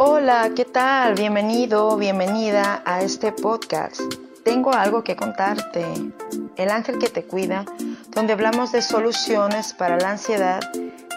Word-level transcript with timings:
Hola, 0.00 0.52
¿qué 0.54 0.64
tal? 0.64 1.14
Bienvenido, 1.14 1.96
bienvenida 1.96 2.82
a 2.84 3.02
este 3.02 3.32
podcast. 3.32 4.00
Tengo 4.44 4.72
algo 4.72 5.02
que 5.02 5.16
contarte. 5.16 5.84
El 6.54 6.70
ángel 6.70 7.00
que 7.00 7.08
te 7.08 7.24
cuida, 7.24 7.64
donde 8.10 8.32
hablamos 8.32 8.70
de 8.70 8.80
soluciones 8.80 9.72
para 9.72 9.98
la 9.98 10.10
ansiedad 10.10 10.60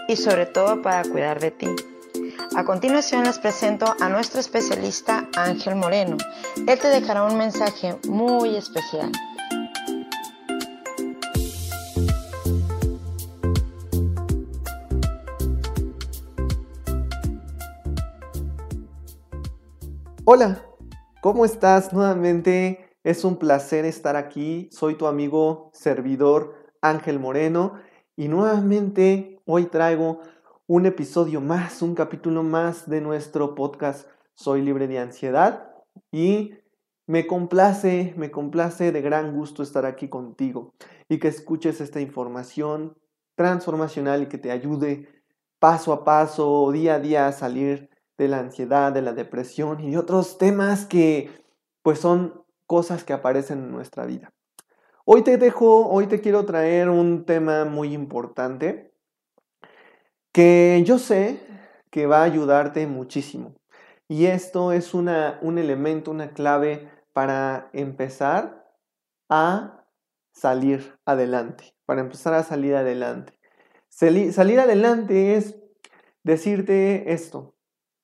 y 0.07 0.15
sobre 0.15 0.47
todo 0.47 0.81
para 0.81 1.03
cuidar 1.03 1.39
de 1.39 1.51
ti. 1.51 1.67
A 2.55 2.63
continuación 2.63 3.23
les 3.23 3.37
presento 3.37 3.95
a 4.01 4.09
nuestro 4.09 4.39
especialista 4.39 5.27
Ángel 5.37 5.75
Moreno. 5.75 6.17
Él 6.65 6.79
te 6.79 6.87
dejará 6.87 7.25
un 7.25 7.37
mensaje 7.37 7.95
muy 8.07 8.55
especial. 8.55 9.11
Hola, 20.23 20.63
¿cómo 21.23 21.45
estás? 21.45 21.93
Nuevamente 21.93 22.95
es 23.03 23.25
un 23.25 23.37
placer 23.37 23.85
estar 23.85 24.15
aquí. 24.15 24.69
Soy 24.71 24.93
tu 24.93 25.07
amigo 25.07 25.71
servidor 25.73 26.53
Ángel 26.79 27.19
Moreno 27.19 27.73
y 28.15 28.27
nuevamente 28.27 29.41
hoy 29.47 29.65
traigo 29.65 30.19
un 30.67 30.85
episodio 30.85 31.41
más, 31.41 31.81
un 31.81 31.95
capítulo 31.95 32.43
más 32.43 32.87
de 32.87 33.01
nuestro 33.01 33.55
podcast 33.55 34.07
Soy 34.35 34.61
libre 34.61 34.87
de 34.87 34.99
ansiedad 34.99 35.73
y 36.11 36.53
me 37.07 37.25
complace, 37.25 38.13
me 38.15 38.29
complace 38.29 38.91
de 38.91 39.01
gran 39.01 39.35
gusto 39.35 39.63
estar 39.63 39.87
aquí 39.87 40.07
contigo 40.07 40.75
y 41.09 41.17
que 41.17 41.29
escuches 41.29 41.81
esta 41.81 41.99
información 41.99 42.95
transformacional 43.33 44.21
y 44.21 44.27
que 44.27 44.37
te 44.37 44.51
ayude 44.51 45.07
paso 45.57 45.91
a 45.93 46.03
paso, 46.03 46.71
día 46.71 46.95
a 46.95 46.99
día 46.99 47.27
a 47.27 47.31
salir 47.31 47.90
de 48.21 48.27
la 48.27 48.37
ansiedad, 48.37 48.91
de 48.91 49.01
la 49.01 49.13
depresión 49.13 49.79
y 49.79 49.97
otros 49.97 50.37
temas 50.37 50.85
que 50.85 51.31
pues 51.81 51.97
son 51.97 52.43
cosas 52.67 53.03
que 53.03 53.13
aparecen 53.13 53.57
en 53.57 53.71
nuestra 53.71 54.05
vida. 54.05 54.31
Hoy 55.05 55.23
te 55.23 55.37
dejo, 55.37 55.89
hoy 55.89 56.05
te 56.05 56.21
quiero 56.21 56.45
traer 56.45 56.89
un 56.89 57.25
tema 57.25 57.65
muy 57.65 57.95
importante 57.95 58.93
que 60.31 60.83
yo 60.85 60.99
sé 60.99 61.39
que 61.89 62.05
va 62.05 62.19
a 62.19 62.25
ayudarte 62.25 62.85
muchísimo. 62.85 63.55
Y 64.07 64.27
esto 64.27 64.71
es 64.71 64.93
una, 64.93 65.39
un 65.41 65.57
elemento, 65.57 66.11
una 66.11 66.31
clave 66.31 66.91
para 67.13 67.71
empezar 67.73 68.71
a 69.29 69.87
salir 70.31 70.95
adelante, 71.05 71.73
para 71.87 72.01
empezar 72.01 72.35
a 72.35 72.43
salir 72.43 72.75
adelante. 72.75 73.33
salir 73.89 74.59
adelante 74.59 75.35
es 75.37 75.55
decirte 76.23 77.11
esto, 77.13 77.55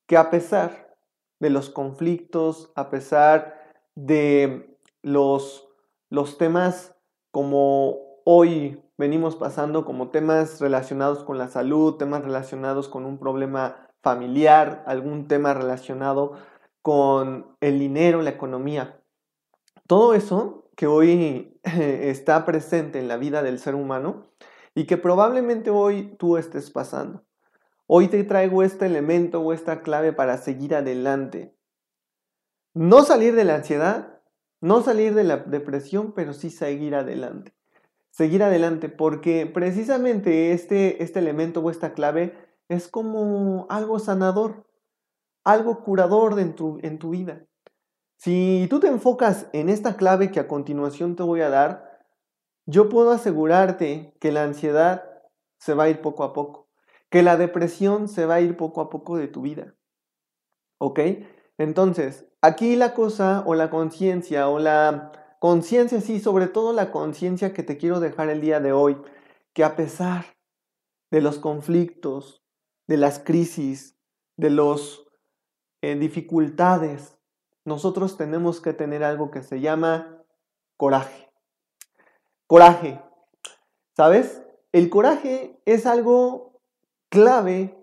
que 0.08 0.18
a 0.18 0.30
pesar 0.32 0.96
de 1.40 1.50
los 1.50 1.70
conflictos, 1.70 2.72
a 2.76 2.90
pesar 2.90 3.72
de 3.96 4.80
los, 5.04 5.68
temas 6.38 6.96
como 7.32 8.22
hoy 8.26 8.82
venimos 8.98 9.36
pasando, 9.36 9.86
como 9.86 10.10
temas 10.10 10.60
relacionados 10.60 11.24
con 11.24 11.38
la 11.38 11.50
salud, 11.50 11.96
temas 11.96 12.24
relacionados 12.24 12.88
con 12.88 13.06
un 13.06 13.20
problema 13.20 13.90
familiar, 14.02 14.84
algún 14.88 15.28
tema 15.28 15.54
relacionado 15.54 16.34
con 16.82 17.56
el 17.60 17.78
dinero, 17.78 18.22
la 18.22 18.32
economía. 18.32 19.02
Todo 19.88 20.14
eso 20.14 20.70
que 20.76 20.88
hoy 20.88 21.60
está 21.64 22.46
presente 22.46 23.00
en 23.00 23.08
la 23.08 23.18
vida 23.18 23.44
del 23.44 23.60
ser 23.60 23.76
humano 23.76 24.28
y 24.74 24.86
que 24.86 24.98
probablemente 24.98 25.70
hoy 25.70 26.16
tú 26.18 26.38
estés 26.38 26.72
pasando. 26.72 27.27
Hoy 27.90 28.10
te 28.10 28.22
traigo 28.26 28.64
este 28.64 28.86
elemento 28.86 29.40
o 29.40 29.54
esta 29.54 29.82
clave 29.82 30.12
para 30.12 30.38
seguir 30.38 30.76
adelante. 30.76 31.56
No 32.74 33.04
salir 33.04 33.34
de 33.34 33.46
la 33.46 33.56
ansiedad, 33.56 34.20
no 34.60 34.82
salir 34.82 35.14
de 35.14 35.24
la 35.24 35.38
depresión, 35.38 36.12
pero 36.12 36.34
sí 36.34 36.50
seguir 36.50 36.96
adelante. 36.96 37.56
Seguir 38.10 38.44
adelante 38.44 38.90
porque 38.90 39.46
precisamente 39.46 40.52
este, 40.52 41.02
este 41.02 41.20
elemento 41.20 41.62
o 41.62 41.72
esta 41.72 41.94
clave 41.94 42.36
es 42.68 42.90
como 42.90 43.68
algo 43.70 44.00
sanador, 44.00 44.68
algo 45.46 45.82
curador 45.86 46.38
en 46.42 46.56
tu, 46.56 46.80
en 46.82 47.00
tu 47.00 47.12
vida. 47.12 47.46
Si 48.18 48.68
tú 48.70 48.82
te 48.82 48.88
enfocas 48.88 49.48
en 49.54 49.70
esta 49.70 49.96
clave 49.96 50.30
que 50.30 50.42
a 50.42 50.50
continuación 50.50 51.16
te 51.16 51.24
voy 51.24 51.40
a 51.40 51.50
dar, 51.50 52.02
yo 52.66 52.90
puedo 52.90 53.12
asegurarte 53.12 54.14
que 54.20 54.34
la 54.34 54.44
ansiedad 54.44 55.10
se 55.58 55.74
va 55.74 55.86
a 55.86 55.90
ir 55.90 56.02
poco 56.02 56.26
a 56.26 56.34
poco 56.34 56.67
que 57.10 57.24
la 57.24 57.38
depresión 57.38 58.08
se 58.08 58.26
va 58.26 58.36
a 58.36 58.42
ir 58.42 58.58
poco 58.58 58.82
a 58.82 58.90
poco 58.90 59.18
de 59.18 59.28
tu 59.28 59.42
vida. 59.42 59.76
¿Ok? 60.80 61.00
Entonces, 61.58 62.28
aquí 62.42 62.76
la 62.76 62.94
cosa 62.94 63.44
o 63.46 63.56
la 63.56 63.70
conciencia 63.70 64.50
o 64.50 64.60
la 64.60 65.12
conciencia, 65.40 66.02
sí, 66.02 66.20
sobre 66.20 66.48
todo 66.48 66.74
la 66.74 66.92
conciencia 66.92 67.54
que 67.54 67.64
te 67.64 67.78
quiero 67.78 68.00
dejar 68.00 68.30
el 68.30 68.42
día 68.42 68.60
de 68.60 68.74
hoy, 68.74 68.98
que 69.54 69.64
a 69.64 69.76
pesar 69.76 70.26
de 71.12 71.22
los 71.22 71.40
conflictos, 71.40 72.44
de 72.88 72.98
las 72.98 73.20
crisis, 73.20 73.98
de 74.38 74.50
las 74.50 75.02
eh, 75.82 75.96
dificultades, 75.96 77.18
nosotros 77.66 78.18
tenemos 78.18 78.62
que 78.62 78.74
tener 78.74 79.04
algo 79.04 79.32
que 79.32 79.44
se 79.44 79.60
llama 79.60 80.24
coraje. 80.78 81.32
Coraje. 82.46 83.02
¿Sabes? 83.96 84.44
El 84.72 84.90
coraje 84.90 85.60
es 85.66 85.86
algo 85.86 86.47
clave 87.10 87.78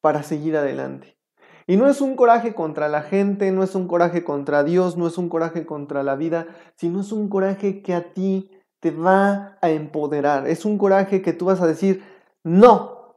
para 0.00 0.22
seguir 0.22 0.56
adelante. 0.56 1.18
Y 1.66 1.76
no 1.76 1.86
es 1.86 2.00
un 2.00 2.16
coraje 2.16 2.54
contra 2.54 2.88
la 2.88 3.02
gente, 3.02 3.52
no 3.52 3.62
es 3.62 3.74
un 3.74 3.88
coraje 3.88 4.24
contra 4.24 4.64
Dios, 4.64 4.96
no 4.96 5.06
es 5.06 5.18
un 5.18 5.28
coraje 5.28 5.66
contra 5.66 6.02
la 6.02 6.16
vida, 6.16 6.46
sino 6.76 7.02
es 7.02 7.12
un 7.12 7.28
coraje 7.28 7.82
que 7.82 7.94
a 7.94 8.14
ti 8.14 8.50
te 8.80 8.90
va 8.90 9.58
a 9.60 9.68
empoderar. 9.68 10.48
Es 10.48 10.64
un 10.64 10.78
coraje 10.78 11.20
que 11.20 11.34
tú 11.34 11.44
vas 11.44 11.60
a 11.60 11.66
decir, 11.66 12.02
no, 12.42 13.16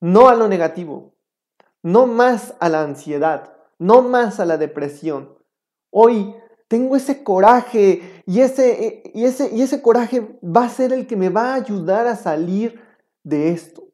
no 0.00 0.28
a 0.28 0.34
lo 0.34 0.48
negativo, 0.48 1.14
no 1.82 2.08
más 2.08 2.54
a 2.58 2.68
la 2.68 2.82
ansiedad, 2.82 3.52
no 3.78 4.02
más 4.02 4.40
a 4.40 4.46
la 4.46 4.58
depresión. 4.58 5.38
Hoy 5.90 6.34
tengo 6.66 6.96
ese 6.96 7.22
coraje 7.22 8.22
y 8.26 8.40
ese, 8.40 9.04
y 9.14 9.26
ese, 9.26 9.54
y 9.54 9.62
ese 9.62 9.80
coraje 9.80 10.40
va 10.42 10.64
a 10.64 10.70
ser 10.70 10.92
el 10.92 11.06
que 11.06 11.16
me 11.16 11.28
va 11.28 11.52
a 11.52 11.54
ayudar 11.54 12.08
a 12.08 12.16
salir 12.16 12.80
de 13.22 13.50
esto 13.50 13.89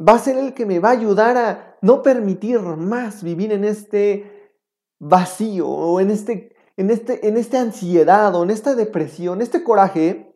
va 0.00 0.14
a 0.14 0.18
ser 0.18 0.36
el 0.36 0.54
que 0.54 0.66
me 0.66 0.78
va 0.78 0.90
a 0.90 0.92
ayudar 0.92 1.36
a 1.36 1.76
no 1.82 2.02
permitir 2.02 2.60
más 2.60 3.22
vivir 3.22 3.52
en 3.52 3.64
este 3.64 4.52
vacío 4.98 5.68
o 5.68 6.00
en 6.00 6.10
este 6.10 6.54
en 6.76 6.90
este 6.90 7.28
en 7.28 7.36
esta 7.36 7.60
ansiedad 7.60 8.34
o 8.34 8.42
en 8.42 8.50
esta 8.50 8.74
depresión, 8.74 9.40
este 9.40 9.62
coraje 9.62 10.34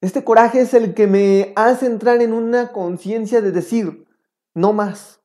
este 0.00 0.22
coraje 0.22 0.60
es 0.60 0.74
el 0.74 0.94
que 0.94 1.08
me 1.08 1.52
hace 1.56 1.86
entrar 1.86 2.22
en 2.22 2.32
una 2.32 2.70
conciencia 2.70 3.40
de 3.40 3.50
decir, 3.50 4.06
no 4.54 4.72
más. 4.72 5.20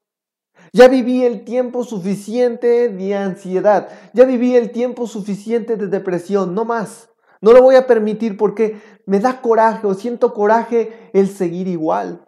Ya 0.72 0.88
viví 0.88 1.24
el 1.24 1.44
tiempo 1.44 1.84
suficiente 1.84 2.90
de 2.90 3.16
ansiedad, 3.16 3.90
ya 4.14 4.26
viví 4.26 4.56
el 4.56 4.72
tiempo 4.72 5.06
suficiente 5.06 5.78
de 5.78 5.86
depresión, 5.86 6.56
no 6.56 6.66
más. 6.66 7.10
No 7.40 7.52
lo 7.52 7.62
voy 7.62 7.76
a 7.76 7.86
permitir 7.86 8.36
porque 8.36 8.82
me 9.06 9.20
da 9.20 9.42
coraje 9.42 9.86
o 9.86 9.94
siento 9.94 10.34
coraje 10.34 11.12
el 11.14 11.28
seguir 11.28 11.68
igual 11.68 12.23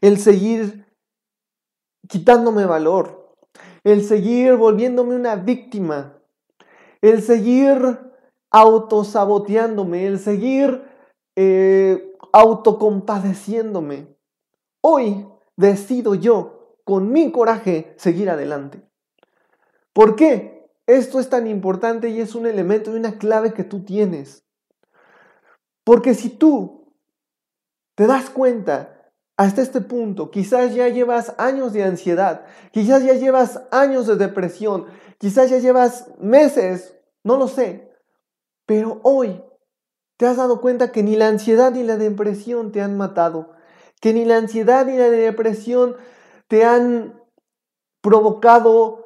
el 0.00 0.18
seguir 0.18 0.86
quitándome 2.08 2.66
valor, 2.66 3.34
el 3.84 4.04
seguir 4.04 4.56
volviéndome 4.56 5.14
una 5.14 5.36
víctima, 5.36 6.18
el 7.00 7.22
seguir 7.22 7.98
autosaboteándome, 8.50 10.06
el 10.06 10.18
seguir 10.18 10.84
eh, 11.36 12.14
autocompadeciéndome. 12.32 14.14
Hoy 14.82 15.26
decido 15.56 16.14
yo, 16.14 16.76
con 16.84 17.12
mi 17.12 17.32
coraje, 17.32 17.94
seguir 17.96 18.30
adelante. 18.30 18.82
¿Por 19.92 20.16
qué? 20.16 20.68
Esto 20.86 21.20
es 21.20 21.28
tan 21.28 21.46
importante 21.46 22.08
y 22.08 22.20
es 22.20 22.34
un 22.34 22.46
elemento 22.46 22.90
y 22.92 22.98
una 22.98 23.18
clave 23.18 23.52
que 23.54 23.64
tú 23.64 23.84
tienes. 23.84 24.44
Porque 25.84 26.14
si 26.14 26.28
tú 26.28 26.92
te 27.94 28.06
das 28.06 28.30
cuenta 28.30 29.01
hasta 29.36 29.62
este 29.62 29.80
punto, 29.80 30.30
quizás 30.30 30.74
ya 30.74 30.88
llevas 30.88 31.34
años 31.38 31.72
de 31.72 31.84
ansiedad, 31.84 32.44
quizás 32.70 33.02
ya 33.02 33.14
llevas 33.14 33.62
años 33.70 34.06
de 34.06 34.16
depresión, 34.16 34.86
quizás 35.18 35.50
ya 35.50 35.58
llevas 35.58 36.08
meses, 36.18 36.94
no 37.24 37.36
lo 37.36 37.48
sé, 37.48 37.90
pero 38.66 39.00
hoy 39.02 39.42
te 40.18 40.26
has 40.26 40.36
dado 40.36 40.60
cuenta 40.60 40.92
que 40.92 41.02
ni 41.02 41.16
la 41.16 41.28
ansiedad 41.28 41.72
ni 41.72 41.82
la 41.82 41.96
depresión 41.96 42.72
te 42.72 42.82
han 42.82 42.96
matado, 42.96 43.52
que 44.00 44.12
ni 44.12 44.24
la 44.24 44.36
ansiedad 44.36 44.86
ni 44.86 44.96
la 44.96 45.10
depresión 45.10 45.96
te 46.46 46.64
han 46.64 47.20
provocado 48.02 49.04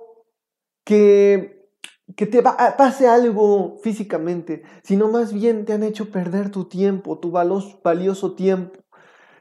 que, 0.85 1.71
que 2.17 2.27
te 2.27 2.43
pase 2.43 3.07
algo 3.07 3.79
físicamente, 3.83 4.65
sino 4.83 5.09
más 5.09 5.33
bien 5.33 5.65
te 5.65 5.73
han 5.73 5.85
hecho 5.85 6.11
perder 6.11 6.51
tu 6.51 6.65
tiempo, 6.65 7.19
tu 7.19 7.31
valioso 7.31 8.35
tiempo 8.35 8.86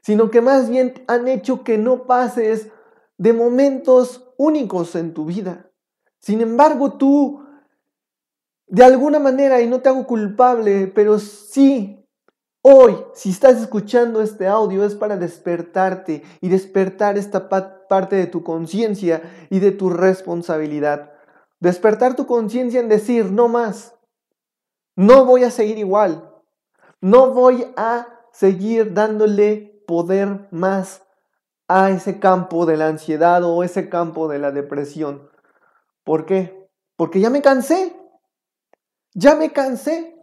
sino 0.05 0.29
que 0.29 0.39
más 0.39 0.69
bien 0.69 1.03
han 1.07 1.27
hecho 1.27 1.63
que 1.63 1.79
no 1.79 2.05
pases 2.05 2.67
de 3.17 3.33
momentos 3.33 4.31
únicos 4.37 4.95
en 4.95 5.15
tu 5.15 5.25
vida. 5.25 5.71
Sin 6.19 6.41
embargo, 6.41 6.93
tú, 6.93 7.43
de 8.67 8.83
alguna 8.83 9.17
manera, 9.17 9.61
y 9.61 9.67
no 9.67 9.81
te 9.81 9.89
hago 9.89 10.05
culpable, 10.05 10.91
pero 10.93 11.17
sí, 11.17 12.07
hoy, 12.61 12.97
si 13.15 13.31
estás 13.31 13.59
escuchando 13.59 14.21
este 14.21 14.45
audio, 14.45 14.85
es 14.85 14.93
para 14.93 15.17
despertarte 15.17 16.21
y 16.39 16.49
despertar 16.49 17.17
esta 17.17 17.49
parte 17.49 18.15
de 18.15 18.27
tu 18.27 18.43
conciencia 18.43 19.23
y 19.49 19.57
de 19.57 19.71
tu 19.71 19.89
responsabilidad. 19.89 21.13
Despertar 21.59 22.15
tu 22.15 22.27
conciencia 22.27 22.79
en 22.79 22.89
decir, 22.89 23.31
no 23.31 23.47
más, 23.47 23.95
no 24.95 25.25
voy 25.25 25.45
a 25.45 25.49
seguir 25.49 25.79
igual, 25.79 26.31
no 27.01 27.31
voy 27.33 27.65
a 27.75 28.07
seguir 28.31 28.93
dándole 28.93 29.74
poder 29.85 30.47
más 30.51 31.01
a 31.67 31.89
ese 31.89 32.19
campo 32.19 32.65
de 32.65 32.77
la 32.77 32.87
ansiedad 32.87 33.43
o 33.43 33.63
ese 33.63 33.89
campo 33.89 34.27
de 34.27 34.39
la 34.39 34.51
depresión. 34.51 35.29
¿Por 36.03 36.25
qué? 36.25 36.69
Porque 36.95 37.19
ya 37.19 37.29
me 37.29 37.41
cansé. 37.41 37.95
Ya 39.13 39.35
me 39.35 39.51
cansé. 39.51 40.15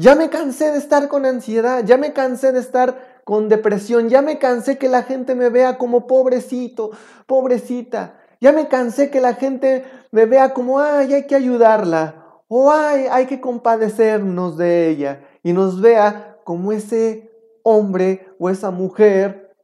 Ya 0.00 0.14
me 0.14 0.30
cansé 0.30 0.70
de 0.70 0.78
estar 0.78 1.08
con 1.08 1.26
ansiedad, 1.26 1.82
ya 1.84 1.96
me 1.96 2.12
cansé 2.12 2.52
de 2.52 2.60
estar 2.60 3.20
con 3.24 3.48
depresión, 3.48 4.08
ya 4.08 4.22
me 4.22 4.38
cansé 4.38 4.78
que 4.78 4.88
la 4.88 5.02
gente 5.02 5.34
me 5.34 5.48
vea 5.48 5.76
como 5.76 6.06
pobrecito, 6.06 6.92
pobrecita, 7.26 8.16
ya 8.40 8.52
me 8.52 8.68
cansé 8.68 9.10
que 9.10 9.20
la 9.20 9.34
gente 9.34 9.84
me 10.12 10.24
vea 10.26 10.54
como, 10.54 10.78
ay, 10.78 11.14
hay 11.14 11.26
que 11.26 11.34
ayudarla, 11.34 12.42
o 12.46 12.70
ay, 12.70 13.06
hay 13.10 13.26
que 13.26 13.40
compadecernos 13.40 14.56
de 14.56 14.88
ella, 14.88 15.26
y 15.42 15.52
nos 15.52 15.80
vea 15.80 16.38
como 16.44 16.70
ese 16.70 17.27
hombre 17.68 18.28
o 18.38 18.50
esa 18.50 18.70
mujer 18.70 19.56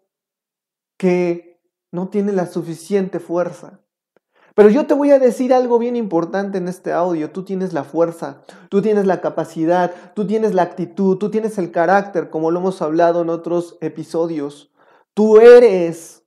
que 0.97 1.61
no 1.93 2.09
tiene 2.09 2.33
la 2.33 2.47
suficiente 2.47 3.21
fuerza. 3.21 3.81
Pero 4.55 4.69
yo 4.69 4.87
te 4.87 4.95
voy 4.95 5.11
a 5.11 5.19
decir 5.19 5.53
algo 5.53 5.79
bien 5.79 5.97
importante 5.97 6.59
en 6.59 6.69
este 6.69 6.93
audio. 6.93 7.31
Tú 7.31 7.45
tienes 7.45 7.73
la 7.73 7.83
fuerza, 7.83 8.43
tú 8.69 8.83
tienes 8.83 9.05
la 9.05 9.21
capacidad, 9.21 9.93
tú 10.15 10.27
tienes 10.27 10.55
la 10.55 10.63
actitud, 10.63 11.19
tú 11.19 11.31
tienes 11.31 11.59
el 11.59 11.73
carácter, 11.73 12.31
como 12.31 12.53
lo 12.53 12.61
hemos 12.61 12.81
hablado 12.81 13.23
en 13.23 13.31
otros 13.31 13.77
episodios. 13.81 14.73
Tú 15.13 15.39
eres, 15.39 16.25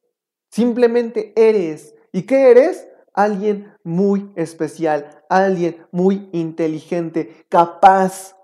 simplemente 0.50 1.34
eres. 1.36 1.96
¿Y 2.12 2.24
qué 2.24 2.52
eres? 2.52 2.88
Alguien 3.14 3.74
muy 3.84 4.32
especial, 4.36 5.24
alguien 5.30 5.86
muy 5.92 6.30
inteligente, 6.34 7.46
capaz 7.50 8.37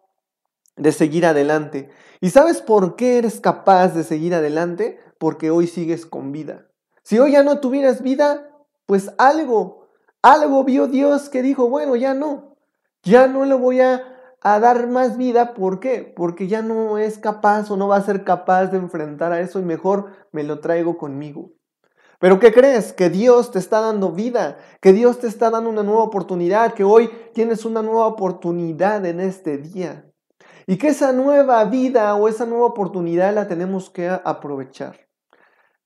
de 0.75 0.91
seguir 0.91 1.25
adelante. 1.25 1.89
¿Y 2.21 2.29
sabes 2.29 2.61
por 2.61 2.95
qué 2.95 3.17
eres 3.17 3.39
capaz 3.39 3.89
de 3.89 4.03
seguir 4.03 4.33
adelante? 4.33 4.99
Porque 5.17 5.51
hoy 5.51 5.67
sigues 5.67 6.05
con 6.05 6.31
vida. 6.31 6.67
Si 7.03 7.19
hoy 7.19 7.33
ya 7.33 7.43
no 7.43 7.59
tuvieras 7.59 8.01
vida, 8.01 8.49
pues 8.85 9.11
algo, 9.17 9.89
algo 10.21 10.63
vio 10.63 10.87
Dios 10.87 11.29
que 11.29 11.41
dijo, 11.41 11.69
bueno, 11.69 11.95
ya 11.95 12.13
no, 12.13 12.55
ya 13.03 13.27
no 13.27 13.45
le 13.45 13.55
voy 13.55 13.81
a, 13.81 14.03
a 14.41 14.59
dar 14.59 14.87
más 14.87 15.17
vida. 15.17 15.53
¿Por 15.53 15.79
qué? 15.79 16.13
Porque 16.15 16.47
ya 16.47 16.61
no 16.61 16.97
es 16.97 17.17
capaz 17.17 17.69
o 17.69 17.77
no 17.77 17.89
va 17.89 17.97
a 17.97 18.05
ser 18.05 18.23
capaz 18.23 18.67
de 18.67 18.77
enfrentar 18.77 19.31
a 19.31 19.41
eso 19.41 19.59
y 19.59 19.63
mejor 19.63 20.11
me 20.31 20.43
lo 20.43 20.59
traigo 20.59 20.97
conmigo. 20.97 21.51
Pero 22.19 22.39
¿qué 22.39 22.53
crees? 22.53 22.93
Que 22.93 23.09
Dios 23.09 23.51
te 23.51 23.59
está 23.59 23.81
dando 23.81 24.13
vida, 24.13 24.57
que 24.79 24.93
Dios 24.93 25.19
te 25.19 25.27
está 25.27 25.49
dando 25.49 25.69
una 25.69 25.83
nueva 25.83 26.03
oportunidad, 26.03 26.73
que 26.73 26.85
hoy 26.85 27.09
tienes 27.33 27.65
una 27.65 27.81
nueva 27.81 28.07
oportunidad 28.07 29.05
en 29.05 29.19
este 29.19 29.57
día. 29.57 30.09
Y 30.67 30.77
que 30.77 30.89
esa 30.89 31.11
nueva 31.11 31.63
vida 31.65 32.15
o 32.15 32.27
esa 32.27 32.45
nueva 32.45 32.67
oportunidad 32.67 33.33
la 33.33 33.47
tenemos 33.47 33.89
que 33.89 34.09
aprovechar. 34.09 34.97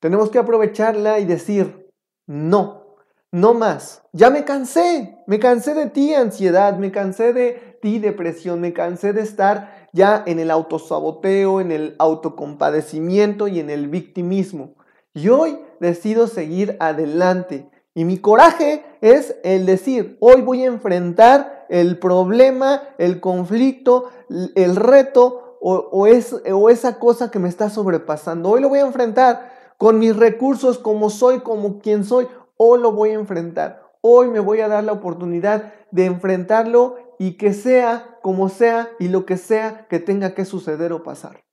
Tenemos 0.00 0.30
que 0.30 0.38
aprovecharla 0.38 1.18
y 1.18 1.24
decir, 1.24 1.90
no, 2.26 2.96
no 3.32 3.54
más. 3.54 4.02
Ya 4.12 4.30
me 4.30 4.44
cansé, 4.44 5.18
me 5.26 5.38
cansé 5.38 5.74
de 5.74 5.86
ti 5.86 6.14
ansiedad, 6.14 6.76
me 6.78 6.92
cansé 6.92 7.32
de 7.32 7.78
ti 7.82 7.98
depresión, 7.98 8.60
me 8.60 8.72
cansé 8.72 9.12
de 9.12 9.22
estar 9.22 9.88
ya 9.92 10.22
en 10.26 10.38
el 10.38 10.50
autosaboteo, 10.50 11.60
en 11.60 11.72
el 11.72 11.96
autocompadecimiento 11.98 13.48
y 13.48 13.60
en 13.60 13.70
el 13.70 13.88
victimismo. 13.88 14.76
Y 15.14 15.28
hoy 15.28 15.58
decido 15.80 16.26
seguir 16.28 16.76
adelante. 16.80 17.68
Y 17.94 18.04
mi 18.04 18.18
coraje 18.18 18.84
es 19.00 19.36
el 19.42 19.66
decir, 19.66 20.16
hoy 20.20 20.42
voy 20.42 20.62
a 20.62 20.66
enfrentar 20.66 21.57
el 21.68 21.98
problema, 21.98 22.82
el 22.98 23.20
conflicto, 23.20 24.10
el 24.54 24.76
reto 24.76 25.58
o, 25.60 26.06
es, 26.06 26.34
o 26.52 26.70
esa 26.70 26.98
cosa 26.98 27.30
que 27.30 27.38
me 27.38 27.48
está 27.48 27.70
sobrepasando. 27.70 28.50
Hoy 28.50 28.60
lo 28.60 28.68
voy 28.68 28.78
a 28.78 28.86
enfrentar 28.86 29.52
con 29.76 29.98
mis 29.98 30.16
recursos, 30.16 30.78
como 30.78 31.10
soy, 31.10 31.40
como 31.40 31.80
quien 31.80 32.04
soy. 32.04 32.28
Hoy 32.56 32.80
lo 32.80 32.92
voy 32.92 33.10
a 33.10 33.14
enfrentar. 33.14 33.82
Hoy 34.00 34.28
me 34.28 34.40
voy 34.40 34.60
a 34.60 34.68
dar 34.68 34.84
la 34.84 34.92
oportunidad 34.92 35.72
de 35.90 36.04
enfrentarlo 36.04 36.96
y 37.18 37.36
que 37.36 37.52
sea 37.52 38.18
como 38.22 38.48
sea 38.48 38.90
y 38.98 39.08
lo 39.08 39.26
que 39.26 39.36
sea 39.36 39.86
que 39.88 39.98
tenga 39.98 40.34
que 40.34 40.44
suceder 40.44 40.92
o 40.92 41.02
pasar. 41.02 41.44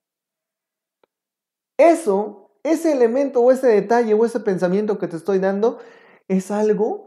Eso, 1.77 2.51
ese 2.63 2.91
elemento 2.91 3.41
o 3.41 3.51
ese 3.51 3.67
detalle 3.67 4.13
o 4.13 4.25
ese 4.25 4.39
pensamiento 4.39 4.97
que 4.97 5.07
te 5.07 5.17
estoy 5.17 5.39
dando 5.39 5.79
es 6.27 6.51
algo 6.51 7.04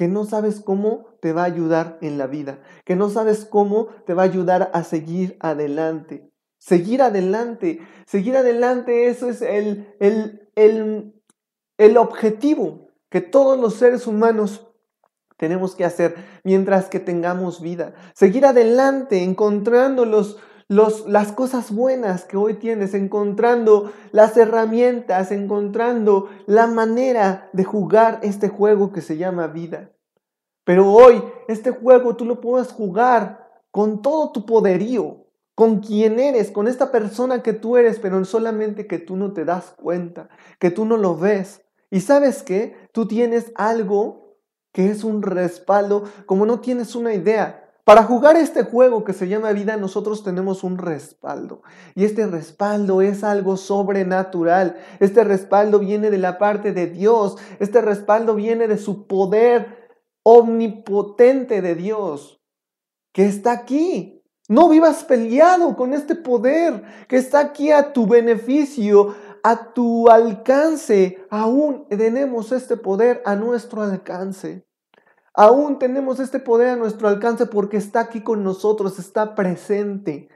que 0.00 0.08
no 0.08 0.24
sabes 0.24 0.60
cómo 0.60 1.08
te 1.20 1.34
va 1.34 1.42
a 1.42 1.44
ayudar 1.44 1.98
en 2.00 2.16
la 2.16 2.26
vida, 2.26 2.60
que 2.86 2.96
no 2.96 3.10
sabes 3.10 3.44
cómo 3.44 3.88
te 4.06 4.14
va 4.14 4.22
a 4.22 4.24
ayudar 4.24 4.70
a 4.72 4.82
seguir 4.82 5.36
adelante. 5.40 6.32
Seguir 6.56 7.02
adelante, 7.02 7.80
seguir 8.06 8.34
adelante, 8.34 9.08
eso 9.08 9.28
es 9.28 9.42
el, 9.42 9.94
el, 10.00 10.48
el, 10.54 11.22
el 11.76 11.98
objetivo 11.98 12.88
que 13.10 13.20
todos 13.20 13.60
los 13.60 13.74
seres 13.74 14.06
humanos 14.06 14.66
tenemos 15.36 15.74
que 15.74 15.84
hacer 15.84 16.14
mientras 16.44 16.88
que 16.88 16.98
tengamos 16.98 17.60
vida. 17.60 17.92
Seguir 18.14 18.46
adelante, 18.46 19.22
encontrando 19.22 20.06
los, 20.06 20.38
las 20.70 21.32
cosas 21.32 21.72
buenas 21.72 22.24
que 22.24 22.36
hoy 22.36 22.54
tienes, 22.54 22.94
encontrando 22.94 23.92
las 24.12 24.36
herramientas, 24.36 25.32
encontrando 25.32 26.28
la 26.46 26.68
manera 26.68 27.50
de 27.52 27.64
jugar 27.64 28.20
este 28.22 28.48
juego 28.48 28.92
que 28.92 29.00
se 29.00 29.16
llama 29.16 29.48
vida. 29.48 29.90
Pero 30.64 30.92
hoy 30.92 31.24
este 31.48 31.72
juego 31.72 32.14
tú 32.14 32.24
lo 32.24 32.40
puedes 32.40 32.70
jugar 32.70 33.48
con 33.72 34.00
todo 34.00 34.30
tu 34.30 34.46
poderío, 34.46 35.26
con 35.56 35.80
quien 35.80 36.20
eres, 36.20 36.52
con 36.52 36.68
esta 36.68 36.92
persona 36.92 37.42
que 37.42 37.52
tú 37.52 37.76
eres, 37.76 37.98
pero 37.98 38.24
solamente 38.24 38.86
que 38.86 38.98
tú 38.98 39.16
no 39.16 39.32
te 39.32 39.44
das 39.44 39.74
cuenta, 39.76 40.28
que 40.60 40.70
tú 40.70 40.84
no 40.84 40.96
lo 40.96 41.16
ves. 41.16 41.62
Y 41.90 42.00
sabes 42.00 42.44
que 42.44 42.76
tú 42.92 43.08
tienes 43.08 43.50
algo 43.56 44.36
que 44.72 44.88
es 44.88 45.02
un 45.02 45.22
respaldo, 45.22 46.04
como 46.26 46.46
no 46.46 46.60
tienes 46.60 46.94
una 46.94 47.12
idea. 47.12 47.59
Para 47.90 48.04
jugar 48.04 48.36
este 48.36 48.62
juego 48.62 49.02
que 49.02 49.12
se 49.12 49.26
llama 49.26 49.50
vida, 49.50 49.76
nosotros 49.76 50.22
tenemos 50.22 50.62
un 50.62 50.78
respaldo. 50.78 51.62
Y 51.96 52.04
este 52.04 52.24
respaldo 52.24 53.02
es 53.02 53.24
algo 53.24 53.56
sobrenatural. 53.56 54.76
Este 55.00 55.24
respaldo 55.24 55.80
viene 55.80 56.12
de 56.12 56.18
la 56.18 56.38
parte 56.38 56.72
de 56.72 56.86
Dios. 56.86 57.36
Este 57.58 57.80
respaldo 57.80 58.36
viene 58.36 58.68
de 58.68 58.78
su 58.78 59.08
poder 59.08 59.90
omnipotente 60.22 61.62
de 61.62 61.74
Dios, 61.74 62.40
que 63.12 63.26
está 63.26 63.50
aquí. 63.50 64.22
No 64.48 64.68
vivas 64.68 65.02
peleado 65.02 65.74
con 65.74 65.92
este 65.92 66.14
poder 66.14 66.84
que 67.08 67.16
está 67.16 67.40
aquí 67.40 67.72
a 67.72 67.92
tu 67.92 68.06
beneficio, 68.06 69.16
a 69.42 69.72
tu 69.72 70.08
alcance. 70.08 71.26
Aún 71.28 71.88
tenemos 71.88 72.52
este 72.52 72.76
poder 72.76 73.20
a 73.24 73.34
nuestro 73.34 73.82
alcance. 73.82 74.69
Aún 75.34 75.78
tenemos 75.78 76.18
este 76.20 76.40
poder 76.40 76.68
a 76.68 76.76
nuestro 76.76 77.08
alcance 77.08 77.46
porque 77.46 77.76
está 77.76 78.00
aquí 78.00 78.22
con 78.22 78.42
nosotros, 78.42 78.98
está 78.98 79.34
presente. 79.34 80.28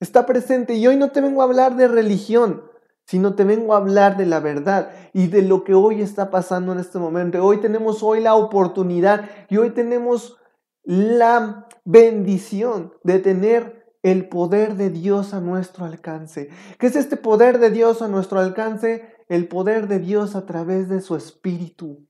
Está 0.00 0.26
presente. 0.26 0.74
Y 0.74 0.86
hoy 0.86 0.96
no 0.96 1.10
te 1.10 1.20
vengo 1.20 1.42
a 1.42 1.44
hablar 1.44 1.76
de 1.76 1.88
religión, 1.88 2.62
sino 3.06 3.34
te 3.34 3.44
vengo 3.44 3.74
a 3.74 3.78
hablar 3.78 4.16
de 4.16 4.26
la 4.26 4.40
verdad 4.40 4.90
y 5.12 5.26
de 5.26 5.42
lo 5.42 5.64
que 5.64 5.74
hoy 5.74 6.02
está 6.02 6.30
pasando 6.30 6.72
en 6.72 6.78
este 6.78 6.98
momento. 6.98 7.44
Hoy 7.44 7.60
tenemos 7.60 8.02
hoy 8.02 8.20
la 8.20 8.34
oportunidad 8.34 9.28
y 9.48 9.56
hoy 9.56 9.70
tenemos 9.70 10.38
la 10.84 11.68
bendición 11.84 12.92
de 13.02 13.18
tener 13.18 13.94
el 14.02 14.28
poder 14.28 14.74
de 14.74 14.90
Dios 14.90 15.34
a 15.34 15.40
nuestro 15.40 15.84
alcance. 15.84 16.48
¿Qué 16.78 16.88
es 16.88 16.96
este 16.96 17.16
poder 17.16 17.58
de 17.58 17.70
Dios 17.70 18.02
a 18.02 18.08
nuestro 18.08 18.40
alcance? 18.40 19.14
El 19.28 19.48
poder 19.48 19.86
de 19.88 20.00
Dios 20.00 20.34
a 20.34 20.46
través 20.46 20.88
de 20.88 21.00
su 21.00 21.14
espíritu. 21.16 22.08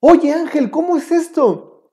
Oye 0.00 0.32
Ángel, 0.32 0.70
¿cómo 0.70 0.96
es 0.96 1.10
esto? 1.10 1.90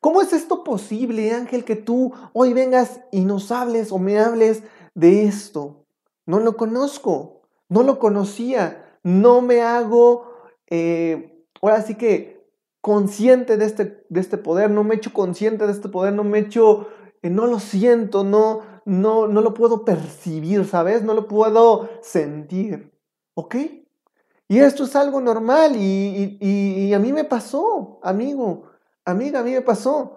¿Cómo 0.00 0.22
es 0.22 0.32
esto 0.32 0.62
posible, 0.62 1.32
Ángel, 1.32 1.64
que 1.64 1.74
tú 1.74 2.12
hoy 2.32 2.52
vengas 2.52 3.00
y 3.10 3.24
nos 3.24 3.50
hables 3.50 3.90
o 3.90 3.98
me 3.98 4.18
hables 4.18 4.62
de 4.94 5.24
esto? 5.24 5.86
No 6.24 6.38
lo 6.38 6.56
conozco, 6.56 7.42
no 7.68 7.82
lo 7.82 7.98
conocía, 7.98 8.98
no 9.02 9.40
me 9.40 9.62
hago, 9.62 10.30
eh, 10.68 11.44
ahora 11.60 11.82
sí 11.82 11.96
que 11.96 12.46
consciente 12.80 13.56
de 13.56 13.64
este, 13.64 14.06
de 14.08 14.20
este 14.20 14.38
poder, 14.38 14.70
no 14.70 14.84
me 14.84 14.94
echo 14.94 15.12
consciente 15.12 15.66
de 15.66 15.72
este 15.72 15.88
poder, 15.88 16.12
no 16.12 16.22
me 16.22 16.38
echo, 16.38 16.88
eh, 17.22 17.30
no 17.30 17.46
lo 17.46 17.58
siento, 17.58 18.22
no, 18.22 18.60
no, 18.84 19.26
no 19.26 19.40
lo 19.40 19.52
puedo 19.52 19.84
percibir, 19.84 20.64
¿sabes? 20.64 21.02
No 21.02 21.14
lo 21.14 21.26
puedo 21.26 21.88
sentir, 22.02 22.92
¿ok? 23.34 23.56
Y 24.48 24.60
esto 24.60 24.84
es 24.84 24.96
algo 24.96 25.20
normal 25.20 25.76
y, 25.76 26.92
a 26.94 26.98
mí 26.98 27.12
me 27.12 27.24
pasó, 27.24 28.00
amigo, 28.02 28.64
amiga, 29.04 29.40
a 29.40 29.42
mí 29.42 29.52
me 29.52 29.60
pasó. 29.60 30.16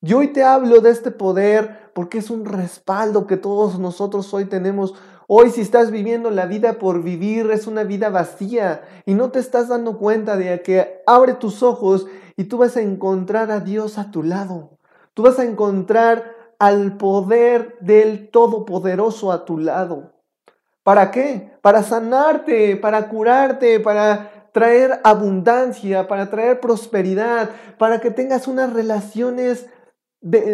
Yo 0.00 0.18
hoy 0.18 0.28
te 0.28 0.44
hablo 0.44 0.80
de 0.80 0.90
este 0.90 1.10
poder 1.10 1.90
porque 1.92 2.18
es 2.18 2.30
un 2.30 2.44
respaldo 2.44 3.26
que 3.26 3.36
todos 3.36 3.80
nosotros 3.80 4.32
hoy 4.32 4.44
tenemos. 4.44 4.94
Hoy 5.26 5.50
si 5.50 5.62
estás 5.62 5.90
viviendo 5.90 6.30
la 6.30 6.46
vida 6.46 6.78
por 6.78 7.02
vivir 7.02 7.50
es 7.50 7.66
una 7.66 7.82
vida 7.82 8.08
vacía 8.08 8.82
y 9.04 9.14
no 9.14 9.32
te 9.32 9.40
estás 9.40 9.66
dando 9.66 9.98
cuenta 9.98 10.36
de 10.36 10.62
que 10.62 11.02
abre 11.04 11.34
tus 11.34 11.64
ojos 11.64 12.06
y 12.36 12.44
tú 12.44 12.58
vas 12.58 12.76
a 12.76 12.82
encontrar 12.82 13.50
a 13.50 13.58
Dios 13.58 13.98
a 13.98 14.12
tu 14.12 14.22
lado. 14.22 14.78
Tú 15.14 15.24
vas 15.24 15.40
a 15.40 15.44
encontrar 15.44 16.36
al 16.60 16.96
poder 16.98 17.76
del 17.80 18.30
Todopoderoso 18.30 19.32
a 19.32 19.44
tu 19.44 19.58
lado. 19.58 20.15
¿Para 20.86 21.10
qué? 21.10 21.50
Para 21.62 21.82
sanarte, 21.82 22.76
para 22.76 23.08
curarte, 23.08 23.80
para 23.80 24.50
traer 24.52 25.00
abundancia, 25.02 26.06
para 26.06 26.30
traer 26.30 26.60
prosperidad, 26.60 27.50
para 27.76 28.00
que 28.00 28.12
tengas 28.12 28.46
unas 28.46 28.72
relaciones 28.72 29.66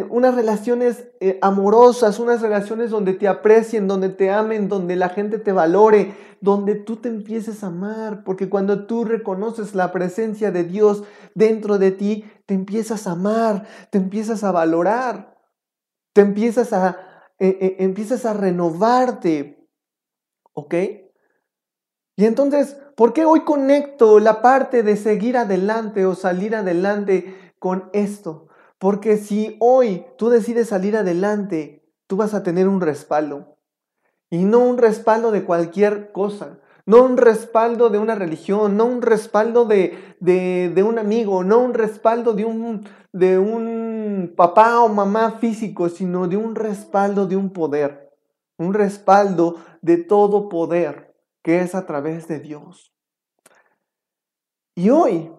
unas 0.09 0.35
relaciones 0.35 1.09
eh, 1.21 1.39
amorosas, 1.43 2.19
unas 2.19 2.41
relaciones 2.41 2.89
donde 2.89 3.13
te 3.13 3.29
aprecien, 3.29 3.87
donde 3.87 4.09
te 4.09 4.31
amen, 4.31 4.71
donde 4.71 4.97
la 4.97 5.11
gente 5.11 5.39
te 5.39 5.53
valore, 5.53 6.15
donde 6.41 6.77
tú 6.77 6.97
te 6.97 7.11
empieces 7.11 7.63
a 7.63 7.67
amar, 7.67 8.25
porque 8.25 8.49
cuando 8.49 8.87
tú 8.87 9.05
reconoces 9.05 9.75
la 9.75 9.93
presencia 9.93 10.51
de 10.51 10.65
Dios 10.65 11.05
dentro 11.35 11.79
de 11.79 11.91
ti, 11.91 12.25
te 12.47 12.55
empiezas 12.55 13.07
a 13.07 13.13
amar, 13.13 13.67
te 13.91 13.99
empiezas 13.99 14.45
a 14.45 14.53
valorar, 14.53 15.39
te 16.15 16.23
empiezas 16.23 16.73
a, 16.73 16.99
eh, 17.39 17.59
eh, 17.61 17.77
empiezas 17.81 18.25
a 18.25 18.33
renovarte, 18.33 19.62
¿Ok? 20.55 20.75
Y 22.17 22.27
entonces, 22.27 22.77
¿por 22.95 23.13
qué 23.13 23.25
hoy 23.25 23.41
conecto 23.41 24.21
la 24.21 24.43
parte 24.43 24.83
de 24.83 24.97
seguir 24.97 25.37
adelante 25.37 26.05
o 26.05 26.15
salir 26.15 26.55
adelante 26.55 27.53
con 27.59 27.89
esto? 27.93 28.49
Porque 28.79 29.17
si 29.17 29.57
hoy 29.61 30.05
tú 30.19 30.29
decides 30.29 30.69
salir 30.69 30.97
adelante, 30.97 31.89
tú 32.07 32.17
vas 32.17 32.35
a 32.35 32.43
tener 32.43 32.69
un 32.69 32.81
respaldo. 32.81 33.57
Y 34.29 34.45
no 34.45 34.61
un 34.61 34.79
respaldo 34.79 35.31
de 35.31 35.45
cualquier 35.45 36.13
cosa. 36.13 36.59
No 36.85 37.05
un 37.05 37.17
respaldo 37.17 37.91
de 37.91 37.99
una 37.99 38.17
religión, 38.17 38.77
no 38.77 38.87
un 38.87 39.03
respaldo 39.03 39.67
de, 39.67 39.97
de, 40.19 40.83
un 40.83 40.99
amigo, 40.99 41.45
no 41.45 41.61
un 41.61 41.75
respaldo 41.75 42.33
de 42.33 42.45
un, 42.45 42.89
de 43.13 43.39
un 43.39 44.35
papá 44.37 44.83
o 44.83 44.89
mamá 44.89 45.39
físico, 45.39 45.89
sino 45.89 46.27
de 46.27 46.37
un 46.37 46.57
respaldo 46.57 47.27
de 47.27 47.37
un 47.37 47.51
poder 47.51 48.02
un 48.63 48.75
respaldo 48.75 49.57
de 49.81 49.99
todo 49.99 50.49
poder 50.49 51.15
que 51.43 51.61
es 51.61 51.75
a 51.75 51.87
través 51.87 52.29
de 52.29 52.41
Dios. 52.41 52.95
Y 54.75 54.91
hoy 54.91 55.33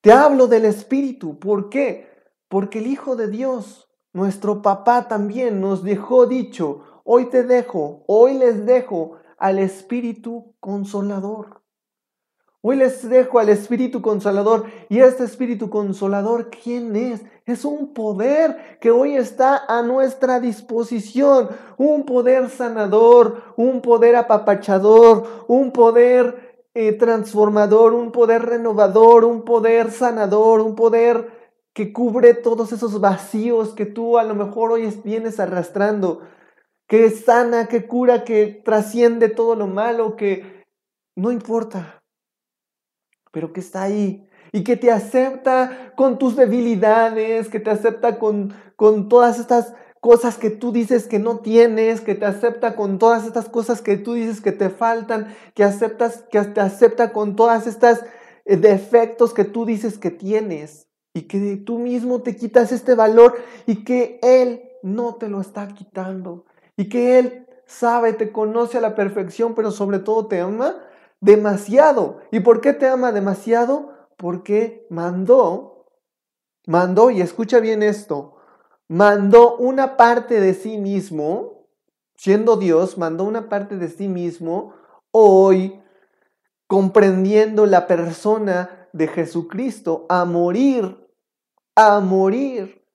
te 0.00 0.12
hablo 0.12 0.46
del 0.46 0.64
Espíritu. 0.64 1.38
¿Por 1.38 1.68
qué? 1.68 2.08
Porque 2.48 2.78
el 2.78 2.86
Hijo 2.86 3.16
de 3.16 3.28
Dios, 3.28 3.88
nuestro 4.12 4.62
papá 4.62 5.08
también 5.08 5.60
nos 5.60 5.82
dejó 5.82 6.26
dicho, 6.26 7.02
hoy 7.04 7.30
te 7.30 7.42
dejo, 7.42 8.04
hoy 8.06 8.38
les 8.38 8.64
dejo 8.66 9.18
al 9.38 9.58
Espíritu 9.58 10.54
Consolador. 10.60 11.63
Hoy 12.66 12.76
les 12.76 13.06
dejo 13.06 13.38
al 13.38 13.50
Espíritu 13.50 14.00
Consolador. 14.00 14.64
¿Y 14.88 15.00
este 15.00 15.22
Espíritu 15.22 15.68
Consolador 15.68 16.48
quién 16.48 16.96
es? 16.96 17.20
Es 17.44 17.66
un 17.66 17.92
poder 17.92 18.78
que 18.80 18.90
hoy 18.90 19.16
está 19.16 19.66
a 19.68 19.82
nuestra 19.82 20.40
disposición. 20.40 21.50
Un 21.76 22.06
poder 22.06 22.48
sanador, 22.48 23.42
un 23.58 23.82
poder 23.82 24.16
apapachador, 24.16 25.44
un 25.46 25.72
poder 25.72 26.66
eh, 26.72 26.94
transformador, 26.94 27.92
un 27.92 28.12
poder 28.12 28.46
renovador, 28.46 29.26
un 29.26 29.42
poder 29.42 29.90
sanador, 29.90 30.62
un 30.62 30.74
poder 30.74 31.52
que 31.74 31.92
cubre 31.92 32.32
todos 32.32 32.72
esos 32.72 32.98
vacíos 32.98 33.74
que 33.74 33.84
tú 33.84 34.16
a 34.16 34.24
lo 34.24 34.34
mejor 34.34 34.72
hoy 34.72 34.88
vienes 35.04 35.38
arrastrando. 35.38 36.22
Que 36.88 37.10
sana, 37.10 37.66
que 37.66 37.86
cura, 37.86 38.24
que 38.24 38.46
trasciende 38.64 39.28
todo 39.28 39.54
lo 39.54 39.66
malo, 39.66 40.16
que 40.16 40.64
no 41.14 41.30
importa 41.30 42.00
pero 43.34 43.52
que 43.52 43.60
está 43.60 43.82
ahí 43.82 44.26
y 44.52 44.62
que 44.62 44.76
te 44.76 44.92
acepta 44.92 45.92
con 45.96 46.16
tus 46.16 46.36
debilidades, 46.36 47.48
que 47.48 47.58
te 47.58 47.70
acepta 47.70 48.20
con, 48.20 48.54
con 48.76 49.08
todas 49.08 49.40
estas 49.40 49.74
cosas 49.98 50.38
que 50.38 50.50
tú 50.50 50.70
dices 50.70 51.08
que 51.08 51.18
no 51.18 51.38
tienes, 51.38 52.00
que 52.00 52.14
te 52.14 52.24
acepta 52.24 52.76
con 52.76 53.00
todas 53.00 53.26
estas 53.26 53.48
cosas 53.48 53.82
que 53.82 53.96
tú 53.96 54.14
dices 54.14 54.40
que 54.40 54.52
te 54.52 54.70
faltan, 54.70 55.34
que 55.54 55.64
aceptas 55.64 56.22
que 56.30 56.40
te 56.42 56.60
acepta 56.60 57.12
con 57.12 57.34
todas 57.34 57.66
estas 57.66 58.04
eh, 58.44 58.56
defectos 58.56 59.34
que 59.34 59.44
tú 59.44 59.66
dices 59.66 59.98
que 59.98 60.12
tienes 60.12 60.86
y 61.12 61.22
que 61.22 61.56
tú 61.56 61.80
mismo 61.80 62.22
te 62.22 62.36
quitas 62.36 62.70
este 62.70 62.94
valor 62.94 63.34
y 63.66 63.82
que 63.82 64.20
él 64.22 64.62
no 64.84 65.16
te 65.16 65.28
lo 65.28 65.40
está 65.40 65.66
quitando 65.68 66.44
y 66.76 66.88
que 66.88 67.18
él 67.18 67.46
sabe, 67.66 68.12
te 68.12 68.30
conoce 68.30 68.78
a 68.78 68.80
la 68.80 68.94
perfección, 68.94 69.56
pero 69.56 69.72
sobre 69.72 69.98
todo 69.98 70.26
te 70.26 70.40
ama 70.40 70.76
demasiado. 71.24 72.20
¿Y 72.30 72.40
por 72.40 72.60
qué 72.60 72.74
te 72.74 72.86
ama 72.86 73.10
demasiado? 73.10 73.92
Porque 74.16 74.86
mandó, 74.90 75.86
mandó, 76.66 77.10
y 77.10 77.20
escucha 77.22 77.60
bien 77.60 77.82
esto, 77.82 78.36
mandó 78.88 79.56
una 79.56 79.96
parte 79.96 80.38
de 80.40 80.54
sí 80.54 80.76
mismo, 80.76 81.66
siendo 82.14 82.56
Dios, 82.56 82.98
mandó 82.98 83.24
una 83.24 83.48
parte 83.48 83.76
de 83.76 83.88
sí 83.88 84.06
mismo 84.06 84.74
hoy, 85.10 85.82
comprendiendo 86.66 87.66
la 87.66 87.86
persona 87.86 88.88
de 88.92 89.08
Jesucristo, 89.08 90.06
a 90.10 90.24
morir, 90.26 91.08
a 91.74 92.00
morir, 92.00 92.86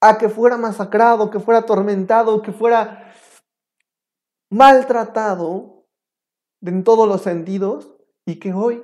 a 0.00 0.18
que 0.18 0.28
fuera 0.28 0.58
masacrado, 0.58 1.30
que 1.30 1.40
fuera 1.40 1.60
atormentado, 1.60 2.42
que 2.42 2.52
fuera 2.52 3.12
maltratado 4.50 5.71
en 6.64 6.84
todos 6.84 7.08
los 7.08 7.22
sentidos 7.22 7.90
y 8.24 8.36
que 8.36 8.52
hoy 8.52 8.82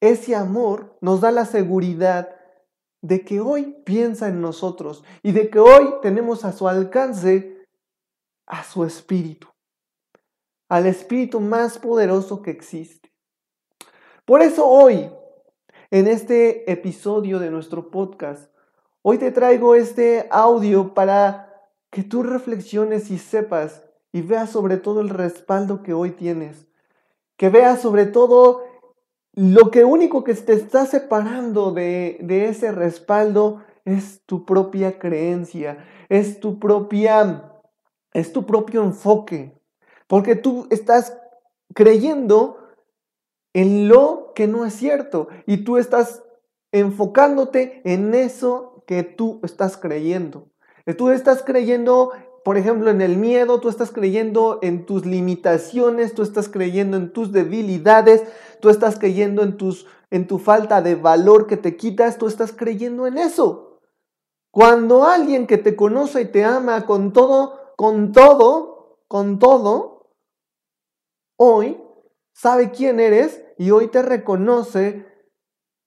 ese 0.00 0.34
amor 0.34 0.96
nos 1.00 1.20
da 1.20 1.30
la 1.30 1.46
seguridad 1.46 2.36
de 3.00 3.24
que 3.24 3.40
hoy 3.40 3.76
piensa 3.84 4.28
en 4.28 4.40
nosotros 4.40 5.04
y 5.22 5.32
de 5.32 5.50
que 5.50 5.58
hoy 5.58 5.94
tenemos 6.02 6.44
a 6.44 6.52
su 6.52 6.68
alcance 6.68 7.54
a 8.46 8.64
su 8.64 8.84
espíritu, 8.84 9.48
al 10.68 10.86
espíritu 10.86 11.40
más 11.40 11.78
poderoso 11.78 12.42
que 12.42 12.50
existe. 12.50 13.12
Por 14.24 14.42
eso 14.42 14.66
hoy, 14.66 15.10
en 15.90 16.06
este 16.06 16.70
episodio 16.70 17.38
de 17.38 17.50
nuestro 17.50 17.90
podcast, 17.90 18.50
hoy 19.02 19.18
te 19.18 19.30
traigo 19.30 19.74
este 19.74 20.26
audio 20.30 20.94
para 20.94 21.70
que 21.90 22.02
tú 22.02 22.22
reflexiones 22.22 23.10
y 23.10 23.18
sepas 23.18 23.83
y 24.14 24.22
veas 24.22 24.50
sobre 24.50 24.76
todo 24.76 25.00
el 25.00 25.08
respaldo 25.08 25.82
que 25.82 25.92
hoy 25.92 26.12
tienes. 26.12 26.68
Que 27.36 27.48
veas 27.48 27.82
sobre 27.82 28.06
todo 28.06 28.62
lo 29.32 29.72
que 29.72 29.84
único 29.84 30.22
que 30.22 30.34
te 30.34 30.52
está 30.52 30.86
separando 30.86 31.72
de, 31.72 32.18
de 32.20 32.46
ese 32.46 32.70
respaldo 32.70 33.64
es 33.84 34.22
tu 34.24 34.46
propia 34.46 35.00
creencia, 35.00 35.84
es 36.08 36.38
tu 36.38 36.60
propia, 36.60 37.50
es 38.12 38.32
tu 38.32 38.46
propio 38.46 38.84
enfoque. 38.84 39.60
Porque 40.06 40.36
tú 40.36 40.68
estás 40.70 41.18
creyendo 41.74 42.68
en 43.52 43.88
lo 43.88 44.30
que 44.36 44.46
no 44.46 44.64
es 44.64 44.74
cierto 44.74 45.26
y 45.44 45.64
tú 45.64 45.76
estás 45.76 46.22
enfocándote 46.70 47.82
en 47.82 48.14
eso 48.14 48.84
que 48.86 49.02
tú 49.02 49.40
estás 49.42 49.76
creyendo. 49.76 50.46
Tú 50.92 51.08
estás 51.08 51.42
creyendo 51.42 52.12
por 52.44 52.58
ejemplo, 52.58 52.90
en 52.90 53.00
el 53.00 53.16
miedo, 53.16 53.58
tú 53.58 53.70
estás 53.70 53.90
creyendo 53.90 54.58
en 54.60 54.84
tus 54.84 55.06
limitaciones, 55.06 56.14
tú 56.14 56.22
estás 56.22 56.50
creyendo 56.50 56.98
en 56.98 57.10
tus 57.10 57.32
debilidades, 57.32 58.22
tú 58.60 58.68
estás 58.68 58.98
creyendo 58.98 59.42
en, 59.42 59.56
tus, 59.56 59.86
en 60.10 60.26
tu 60.26 60.38
falta 60.38 60.82
de 60.82 60.94
valor 60.94 61.46
que 61.46 61.56
te 61.56 61.74
quitas, 61.76 62.18
tú 62.18 62.26
estás 62.26 62.52
creyendo 62.52 63.06
en 63.06 63.16
eso. 63.16 63.80
Cuando 64.50 65.04
alguien 65.04 65.46
que 65.46 65.56
te 65.56 65.74
conoce 65.74 66.20
y 66.20 66.24
te 66.26 66.44
ama 66.44 66.84
con 66.84 67.14
todo, 67.14 67.72
con 67.76 68.12
todo, 68.12 69.00
con 69.08 69.38
todo, 69.38 70.12
hoy 71.36 71.80
sabe 72.34 72.72
quién 72.72 73.00
eres 73.00 73.42
y 73.56 73.70
hoy 73.70 73.88
te 73.88 74.02
reconoce 74.02 75.06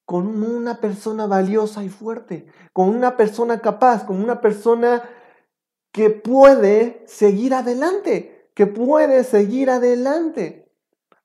como 0.05 0.47
una 0.47 0.81
persona 0.81 1.27
valiosa 1.27 1.83
y 1.83 1.89
fuerte, 1.89 2.47
como 2.73 2.91
una 2.91 3.15
persona 3.15 3.59
capaz, 3.59 4.05
como 4.05 4.23
una 4.23 4.41
persona 4.41 5.07
que 5.97 6.11
puede 6.11 7.01
seguir 7.07 7.55
adelante, 7.55 8.51
que 8.53 8.67
puede 8.67 9.23
seguir 9.23 9.71
adelante, 9.71 10.69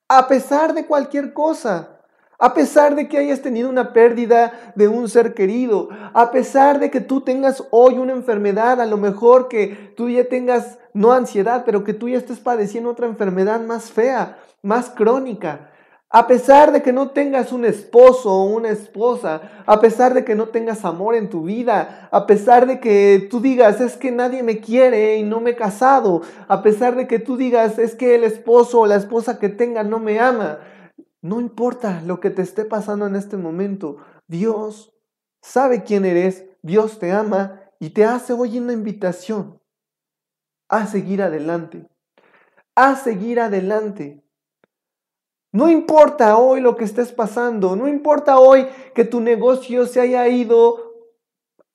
a 0.07 0.27
pesar 0.27 0.73
de 0.73 0.87
cualquier 0.87 1.31
cosa, 1.31 1.99
a 2.39 2.55
pesar 2.55 2.95
de 2.95 3.07
que 3.07 3.19
hayas 3.19 3.43
tenido 3.43 3.69
una 3.69 3.93
pérdida 3.93 4.73
de 4.73 4.87
un 4.87 5.07
ser 5.09 5.35
querido, 5.35 5.89
a 6.15 6.31
pesar 6.31 6.79
de 6.79 6.89
que 6.89 7.01
tú 7.01 7.21
tengas 7.21 7.63
hoy 7.69 7.99
una 7.99 8.13
enfermedad, 8.13 8.81
a 8.81 8.87
lo 8.87 8.97
mejor 8.97 9.47
que 9.47 9.93
tú 9.95 10.09
ya 10.09 10.27
tengas 10.27 10.79
no 10.91 11.13
ansiedad, 11.13 11.65
pero 11.67 11.83
que 11.83 11.93
tú 11.93 12.09
ya 12.09 12.17
estés 12.17 12.39
padeciendo 12.39 12.89
otra 12.89 13.05
enfermedad 13.05 13.61
más 13.61 13.91
fea, 13.91 14.39
más 14.63 14.89
crónica, 14.89 15.69
A 16.15 16.27
pesar 16.27 16.71
de 16.71 16.83
que 16.83 16.93
no 16.93 17.09
tengas 17.09 17.51
un 17.51 17.65
esposo 17.65 18.31
o 18.31 18.43
una 18.43 18.69
esposa, 18.69 19.63
a 19.65 19.81
pesar 19.81 20.13
de 20.13 20.23
que 20.23 20.35
no 20.35 20.49
tengas 20.49 20.85
amor 20.85 21.15
en 21.15 21.27
tu 21.27 21.41
vida, 21.41 22.07
a 22.11 22.27
pesar 22.27 22.67
de 22.67 22.79
que 22.79 23.27
tú 23.31 23.41
digas, 23.41 23.81
es 23.81 23.97
que 23.97 24.11
nadie 24.11 24.43
me 24.43 24.59
quiere 24.59 25.17
y 25.17 25.23
no 25.23 25.41
me 25.41 25.49
he 25.49 25.55
casado, 25.55 26.21
a 26.47 26.61
pesar 26.61 26.95
de 26.95 27.07
que 27.07 27.17
tú 27.17 27.35
digas, 27.35 27.79
es 27.79 27.95
que 27.95 28.13
el 28.13 28.23
esposo 28.23 28.81
o 28.81 28.85
la 28.85 28.97
esposa 28.97 29.39
que 29.39 29.49
tenga 29.49 29.83
no 29.83 29.97
me 29.97 30.19
ama, 30.19 30.59
no 31.23 31.41
importa 31.41 32.03
lo 32.05 32.19
que 32.19 32.29
te 32.29 32.43
esté 32.43 32.63
pasando 32.63 33.07
en 33.07 33.15
este 33.15 33.35
momento, 33.35 33.97
Dios 34.27 34.93
sabe 35.41 35.81
quién 35.81 36.05
eres, 36.05 36.45
Dios 36.61 36.99
te 36.99 37.11
ama 37.11 37.59
y 37.79 37.89
te 37.89 38.05
hace 38.05 38.33
hoy 38.33 38.59
una 38.59 38.73
invitación 38.73 39.59
a 40.69 40.85
seguir 40.85 41.23
adelante, 41.23 41.87
a 42.75 42.97
seguir 42.97 43.39
adelante. 43.39 44.22
No 45.53 45.69
importa 45.69 46.37
hoy 46.37 46.61
lo 46.61 46.75
que 46.75 46.83
estés 46.83 47.11
pasando, 47.11 47.75
no 47.75 47.87
importa 47.87 48.39
hoy 48.39 48.67
que 48.95 49.05
tu 49.05 49.21
negocio 49.21 49.85
se 49.85 50.01
haya 50.01 50.27
ido 50.27 50.95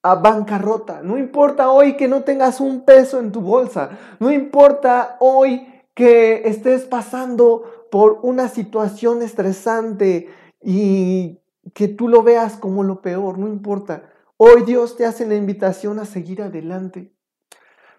a 0.02 0.16
bancarrota, 0.16 1.00
no 1.02 1.16
importa 1.16 1.70
hoy 1.70 1.96
que 1.96 2.08
no 2.08 2.24
tengas 2.24 2.60
un 2.60 2.84
peso 2.84 3.20
en 3.20 3.30
tu 3.30 3.40
bolsa, 3.40 3.90
no 4.18 4.32
importa 4.32 5.16
hoy 5.20 5.64
que 5.94 6.48
estés 6.48 6.86
pasando 6.86 7.86
por 7.88 8.18
una 8.22 8.48
situación 8.48 9.22
estresante 9.22 10.28
y 10.60 11.38
que 11.72 11.86
tú 11.86 12.08
lo 12.08 12.24
veas 12.24 12.56
como 12.56 12.82
lo 12.82 13.00
peor, 13.00 13.38
no 13.38 13.46
importa. 13.46 14.10
Hoy 14.36 14.64
Dios 14.64 14.96
te 14.96 15.06
hace 15.06 15.24
la 15.24 15.36
invitación 15.36 16.00
a 16.00 16.04
seguir 16.04 16.42
adelante. 16.42 17.12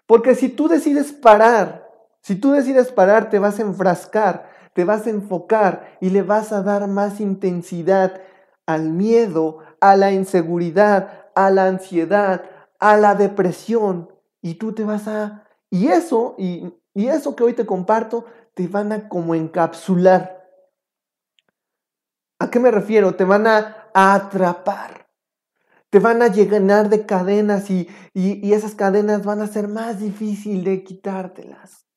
Porque 0.06 0.34
si 0.34 0.50
tú 0.50 0.68
decides 0.68 1.12
parar, 1.12 1.88
si 2.20 2.34
tú 2.36 2.50
decides 2.50 2.92
parar, 2.92 3.30
te 3.30 3.38
vas 3.38 3.58
a 3.58 3.62
enfrascar 3.62 4.49
te 4.74 4.84
vas 4.84 5.06
a 5.06 5.10
enfocar 5.10 5.96
y 6.00 6.10
le 6.10 6.22
vas 6.22 6.52
a 6.52 6.62
dar 6.62 6.86
más 6.88 7.20
intensidad 7.20 8.20
al 8.66 8.90
miedo, 8.90 9.58
a 9.80 9.96
la 9.96 10.12
inseguridad, 10.12 11.30
a 11.34 11.50
la 11.50 11.66
ansiedad, 11.66 12.44
a 12.78 12.96
la 12.96 13.14
depresión. 13.14 14.10
Y 14.40 14.54
tú 14.54 14.72
te 14.72 14.84
vas 14.84 15.08
a... 15.08 15.44
Y 15.70 15.88
eso, 15.88 16.34
y, 16.38 16.72
eso 16.94 17.36
que 17.36 17.44
hoy 17.44 17.52
te 17.52 17.66
comparto, 17.66 18.24
te 18.54 18.68
van 18.68 18.92
a 18.92 19.08
como 19.08 19.34
encapsular. 19.34 20.48
¿A 22.38 22.50
qué 22.50 22.58
me 22.58 22.70
refiero? 22.70 23.14
Te 23.14 23.24
van 23.24 23.46
a, 23.46 23.76
atrapar. 23.92 25.08
Te 25.90 25.98
van 25.98 26.22
a 26.22 26.28
llenar 26.28 26.88
de 26.88 27.04
cadenas 27.04 27.70
y, 27.70 27.88
y, 28.14 28.52
esas 28.52 28.74
cadenas 28.74 29.24
van 29.24 29.42
a 29.42 29.48
ser 29.48 29.66
más 29.66 29.98
difícil 29.98 30.62
de 30.62 30.84
quitártelas. 30.84 31.89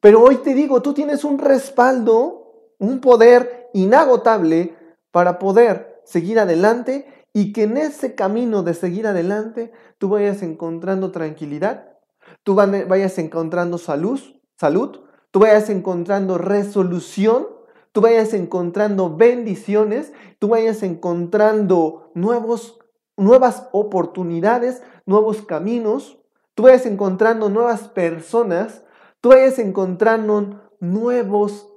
Pero 0.00 0.22
hoy 0.22 0.36
te 0.36 0.54
digo, 0.54 0.80
tú 0.80 0.94
tienes 0.94 1.24
un 1.24 1.38
respaldo, 1.38 2.74
un 2.78 3.00
poder 3.00 3.68
inagotable 3.74 4.76
para 5.10 5.38
poder 5.38 6.00
seguir 6.04 6.38
adelante 6.38 7.26
y 7.32 7.52
que 7.52 7.64
en 7.64 7.76
ese 7.76 8.14
camino 8.14 8.62
de 8.62 8.74
seguir 8.74 9.06
adelante 9.06 9.72
tú 9.98 10.10
vayas 10.10 10.42
encontrando 10.42 11.10
tranquilidad, 11.10 11.96
tú 12.44 12.54
vayas 12.54 13.18
encontrando 13.18 13.78
salud, 13.78 14.20
salud, 14.56 15.00
tú 15.30 15.40
vayas 15.40 15.68
encontrando 15.68 16.38
resolución, 16.38 17.48
tú 17.92 18.00
vayas 18.00 18.34
encontrando 18.34 19.16
bendiciones, 19.16 20.12
tú 20.38 20.48
vayas 20.48 20.82
encontrando 20.84 22.12
nuevos, 22.14 22.78
nuevas 23.16 23.68
oportunidades, 23.72 24.82
nuevos 25.06 25.42
caminos, 25.42 26.18
tú 26.54 26.64
vayas 26.64 26.86
encontrando 26.86 27.48
nuevas 27.48 27.88
personas 27.88 28.84
tú 29.20 29.30
vayas 29.30 29.58
encontrando 29.58 30.70
nuevos, 30.80 31.68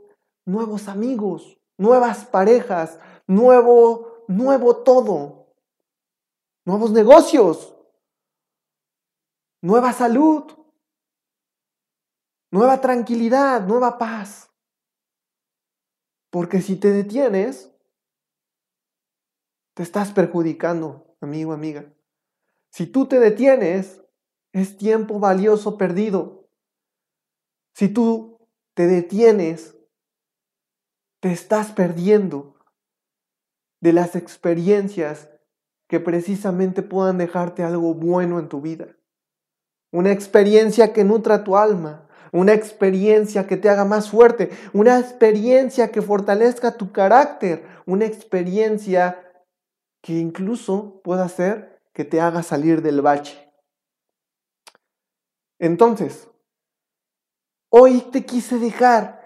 nuevos 0.46 0.88
amigos, 0.88 1.60
nuevas 1.78 2.26
parejas, 2.26 3.00
nuevo, 3.28 4.26
nuevo 4.28 4.78
todo, 4.78 5.54
nuevos 6.66 6.92
negocios, 6.92 7.76
nueva 9.62 9.94
salud, 9.94 10.44
nueva 12.52 12.82
tranquilidad, 12.82 13.66
nueva 13.66 13.98
paz. 13.98 14.50
Porque 16.30 16.62
si 16.62 16.76
te 16.78 16.92
detienes, 16.92 17.72
te 19.74 19.84
estás 19.84 20.12
perjudicando, 20.12 21.16
amigo, 21.20 21.54
amiga. 21.54 21.92
Si 22.72 22.86
tú 22.88 23.06
te 23.06 23.20
detienes, 23.20 24.02
es 24.54 24.78
tiempo 24.78 25.20
valioso 25.20 25.78
perdido. 25.78 26.41
Si 27.74 27.90
tú 27.90 28.38
te 28.74 28.88
detienes, 28.88 29.76
te 31.20 31.32
estás 31.32 31.72
perdiendo 31.72 32.56
de 33.80 33.94
las 33.94 34.16
experiencias 34.16 35.30
que 35.88 36.00
precisamente 36.00 36.84
puedan 36.84 37.18
dejarte 37.18 37.64
algo 37.64 37.94
bueno 37.94 38.40
en 38.40 38.50
tu 38.50 38.62
vida. 38.62 38.88
Una 39.92 40.12
experiencia 40.12 40.94
que 40.94 41.04
nutra 41.04 41.44
tu 41.44 41.58
alma, 41.58 42.08
una 42.32 42.54
experiencia 42.54 43.46
que 43.46 43.58
te 43.58 43.70
haga 43.70 43.84
más 43.84 44.10
fuerte, 44.10 44.50
una 44.74 45.00
experiencia 45.00 45.92
que 45.92 46.02
fortalezca 46.02 46.78
tu 46.78 46.92
carácter, 46.92 47.66
una 47.86 48.06
experiencia 48.06 49.20
que 50.02 50.14
incluso 50.14 51.02
pueda 51.04 51.26
hacer 51.26 51.82
que 51.94 52.06
te 52.06 52.22
haga 52.22 52.42
salir 52.42 52.82
del 52.82 53.02
bache. 53.02 53.54
Entonces, 55.60 56.31
Hoy 57.74 58.02
te 58.12 58.26
quise 58.26 58.60
dejar. 58.60 59.22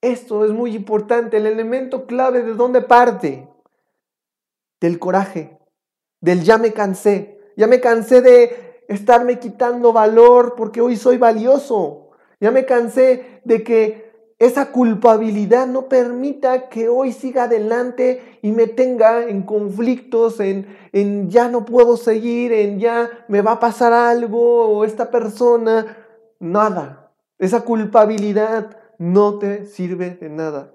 Esto 0.00 0.46
es 0.46 0.52
muy 0.52 0.74
importante, 0.74 1.36
el 1.36 1.44
elemento 1.44 2.06
clave 2.06 2.42
de 2.42 2.54
dónde 2.54 2.80
parte. 2.80 3.46
Del 4.80 4.98
coraje, 4.98 5.58
del 6.22 6.42
ya 6.42 6.56
me 6.56 6.72
cansé. 6.72 7.38
Ya 7.58 7.66
me 7.66 7.78
cansé 7.78 8.22
de 8.22 8.84
estarme 8.88 9.38
quitando 9.38 9.92
valor 9.92 10.54
porque 10.56 10.80
hoy 10.80 10.96
soy 10.96 11.18
valioso. 11.18 12.12
Ya 12.40 12.50
me 12.50 12.64
cansé 12.64 13.42
de 13.44 13.62
que 13.62 14.10
esa 14.38 14.72
culpabilidad 14.72 15.66
no 15.66 15.90
permita 15.90 16.70
que 16.70 16.88
hoy 16.88 17.12
siga 17.12 17.42
adelante 17.42 18.38
y 18.40 18.52
me 18.52 18.66
tenga 18.66 19.24
en 19.24 19.42
conflictos, 19.42 20.40
en, 20.40 20.74
en 20.92 21.28
ya 21.28 21.48
no 21.48 21.66
puedo 21.66 21.98
seguir, 21.98 22.54
en 22.54 22.78
ya 22.78 23.10
me 23.28 23.42
va 23.42 23.52
a 23.52 23.60
pasar 23.60 23.92
algo 23.92 24.68
o 24.68 24.84
esta 24.86 25.10
persona. 25.10 25.98
Nada. 26.38 26.99
Esa 27.40 27.62
culpabilidad 27.62 28.76
no 28.98 29.38
te 29.38 29.64
sirve 29.64 30.10
de 30.10 30.28
nada. 30.28 30.74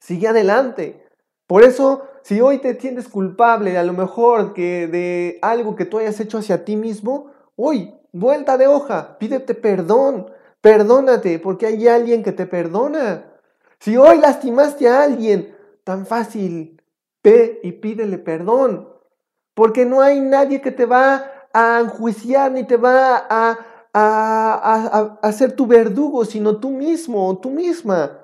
Sigue 0.00 0.26
adelante. 0.26 1.04
Por 1.46 1.62
eso, 1.62 2.06
si 2.22 2.40
hoy 2.40 2.58
te 2.58 2.80
sientes 2.80 3.06
culpable, 3.06 3.76
a 3.76 3.84
lo 3.84 3.92
mejor 3.92 4.54
que 4.54 4.86
de 4.86 5.38
algo 5.42 5.76
que 5.76 5.84
tú 5.84 5.98
hayas 5.98 6.18
hecho 6.20 6.38
hacia 6.38 6.64
ti 6.64 6.76
mismo, 6.76 7.32
hoy, 7.54 7.94
vuelta 8.12 8.56
de 8.56 8.66
hoja, 8.66 9.18
pídete 9.18 9.54
perdón, 9.54 10.30
perdónate, 10.62 11.38
porque 11.38 11.66
hay 11.66 11.86
alguien 11.86 12.22
que 12.22 12.32
te 12.32 12.46
perdona. 12.46 13.34
Si 13.78 13.96
hoy 13.98 14.18
lastimaste 14.18 14.88
a 14.88 15.02
alguien, 15.02 15.54
tan 15.84 16.06
fácil, 16.06 16.82
ve 17.22 17.60
y 17.62 17.72
pídele 17.72 18.16
perdón, 18.16 18.88
porque 19.52 19.84
no 19.84 20.00
hay 20.00 20.20
nadie 20.20 20.62
que 20.62 20.70
te 20.70 20.86
va 20.86 21.30
a 21.52 21.80
enjuiciar 21.80 22.52
ni 22.52 22.64
te 22.64 22.78
va 22.78 23.26
a 23.28 23.58
a, 23.98 25.32
ser 25.32 25.52
tu 25.52 25.66
verdugo, 25.66 26.24
sino 26.24 26.56
tú 26.56 26.70
mismo 26.70 27.28
o 27.28 27.38
tú 27.38 27.50
misma. 27.50 28.18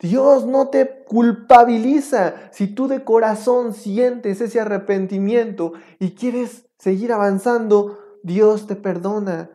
Dios 0.00 0.46
no 0.46 0.68
te 0.68 1.04
culpabiliza 1.04 2.34
si 2.52 2.68
tú 2.68 2.86
de 2.86 3.02
corazón 3.02 3.74
sientes 3.74 4.40
ese 4.40 4.60
arrepentimiento 4.60 5.72
y 5.98 6.12
quieres 6.12 6.66
seguir 6.78 7.12
avanzando, 7.12 7.98
Dios 8.22 8.66
te 8.66 8.76
perdona. 8.76 9.50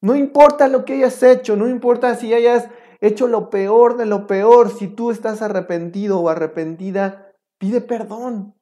No 0.00 0.14
importa 0.14 0.68
lo 0.68 0.84
que 0.84 0.94
hayas 0.94 1.22
hecho, 1.22 1.56
no 1.56 1.68
importa 1.68 2.14
si 2.14 2.32
hayas 2.32 2.68
hecho 3.00 3.26
lo 3.26 3.50
peor 3.50 3.96
de 3.96 4.06
lo 4.06 4.26
peor, 4.26 4.70
si 4.70 4.86
tú 4.86 5.10
estás 5.10 5.42
arrepentido 5.42 6.20
o 6.20 6.28
arrepentida, 6.28 7.32
pide 7.58 7.80
perdón. 7.80 8.54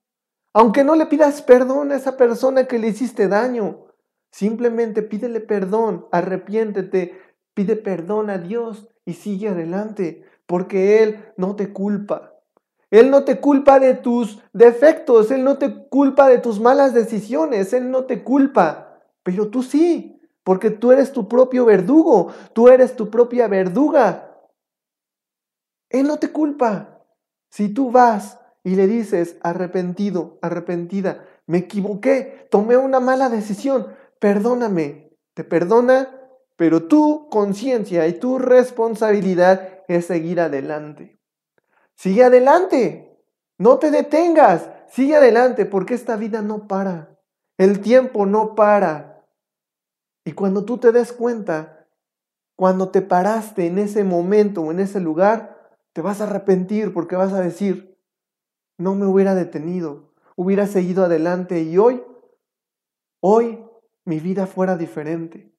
Aunque 0.54 0.82
no 0.82 0.94
le 0.94 1.06
pidas 1.06 1.42
perdón 1.42 1.92
a 1.92 1.96
esa 1.96 2.16
persona 2.16 2.64
que 2.64 2.78
le 2.78 2.88
hiciste 2.88 3.28
daño, 3.28 3.87
Simplemente 4.30 5.02
pídele 5.02 5.40
perdón, 5.40 6.06
arrepiéntete, 6.12 7.18
pide 7.54 7.76
perdón 7.76 8.30
a 8.30 8.38
Dios 8.38 8.88
y 9.04 9.14
sigue 9.14 9.48
adelante, 9.48 10.24
porque 10.46 11.02
Él 11.02 11.24
no 11.36 11.56
te 11.56 11.72
culpa. 11.72 12.34
Él 12.90 13.10
no 13.10 13.24
te 13.24 13.40
culpa 13.40 13.80
de 13.80 13.94
tus 13.94 14.42
defectos, 14.52 15.30
Él 15.30 15.44
no 15.44 15.58
te 15.58 15.88
culpa 15.88 16.28
de 16.28 16.38
tus 16.38 16.60
malas 16.60 16.94
decisiones, 16.94 17.72
Él 17.72 17.90
no 17.90 18.04
te 18.04 18.22
culpa, 18.22 19.00
pero 19.22 19.48
tú 19.48 19.62
sí, 19.62 20.18
porque 20.42 20.70
tú 20.70 20.92
eres 20.92 21.12
tu 21.12 21.28
propio 21.28 21.66
verdugo, 21.66 22.32
tú 22.54 22.68
eres 22.68 22.96
tu 22.96 23.10
propia 23.10 23.48
verduga. 23.48 24.34
Él 25.90 26.06
no 26.06 26.18
te 26.18 26.32
culpa. 26.32 27.04
Si 27.50 27.68
tú 27.68 27.90
vas 27.90 28.38
y 28.64 28.74
le 28.74 28.86
dices 28.86 29.36
arrepentido, 29.42 30.38
arrepentida, 30.40 31.26
me 31.46 31.58
equivoqué, 31.58 32.46
tomé 32.50 32.76
una 32.76 33.00
mala 33.00 33.28
decisión, 33.28 33.88
perdóname, 34.20 35.16
te 35.34 35.44
perdona, 35.44 36.14
pero 36.56 36.88
tu 36.88 37.28
conciencia 37.30 38.06
y 38.08 38.14
tu 38.14 38.38
responsabilidad 38.38 39.84
es 39.86 40.06
seguir 40.06 40.40
adelante. 40.40 41.20
Sigue 41.94 42.24
adelante. 42.24 43.16
No 43.58 43.78
te 43.78 43.90
detengas. 43.90 44.68
Sigue 44.88 45.16
adelante 45.16 45.66
porque 45.66 45.94
esta 45.94 46.16
vida 46.16 46.42
no 46.42 46.66
para. 46.66 47.16
El 47.56 47.80
tiempo 47.80 48.26
no 48.26 48.54
para. 48.54 49.24
Y 50.24 50.32
cuando 50.32 50.64
tú 50.64 50.78
te 50.78 50.92
des 50.92 51.12
cuenta, 51.12 51.86
cuando 52.56 52.90
te 52.90 53.02
paraste 53.02 53.66
en 53.66 53.78
ese 53.78 54.04
momento 54.04 54.62
o 54.62 54.70
en 54.70 54.80
ese 54.80 55.00
lugar, 55.00 55.70
te 55.92 56.02
vas 56.02 56.20
a 56.20 56.24
arrepentir 56.24 56.92
porque 56.92 57.16
vas 57.16 57.32
a 57.32 57.40
decir, 57.40 57.96
no 58.76 58.94
me 58.94 59.06
hubiera 59.06 59.34
detenido, 59.34 60.12
hubiera 60.36 60.66
seguido 60.66 61.04
adelante 61.04 61.62
y 61.62 61.78
hoy, 61.78 62.02
hoy 63.20 63.64
mi 64.08 64.20
vida 64.20 64.46
fuera 64.46 64.76
diferente. 64.76 65.52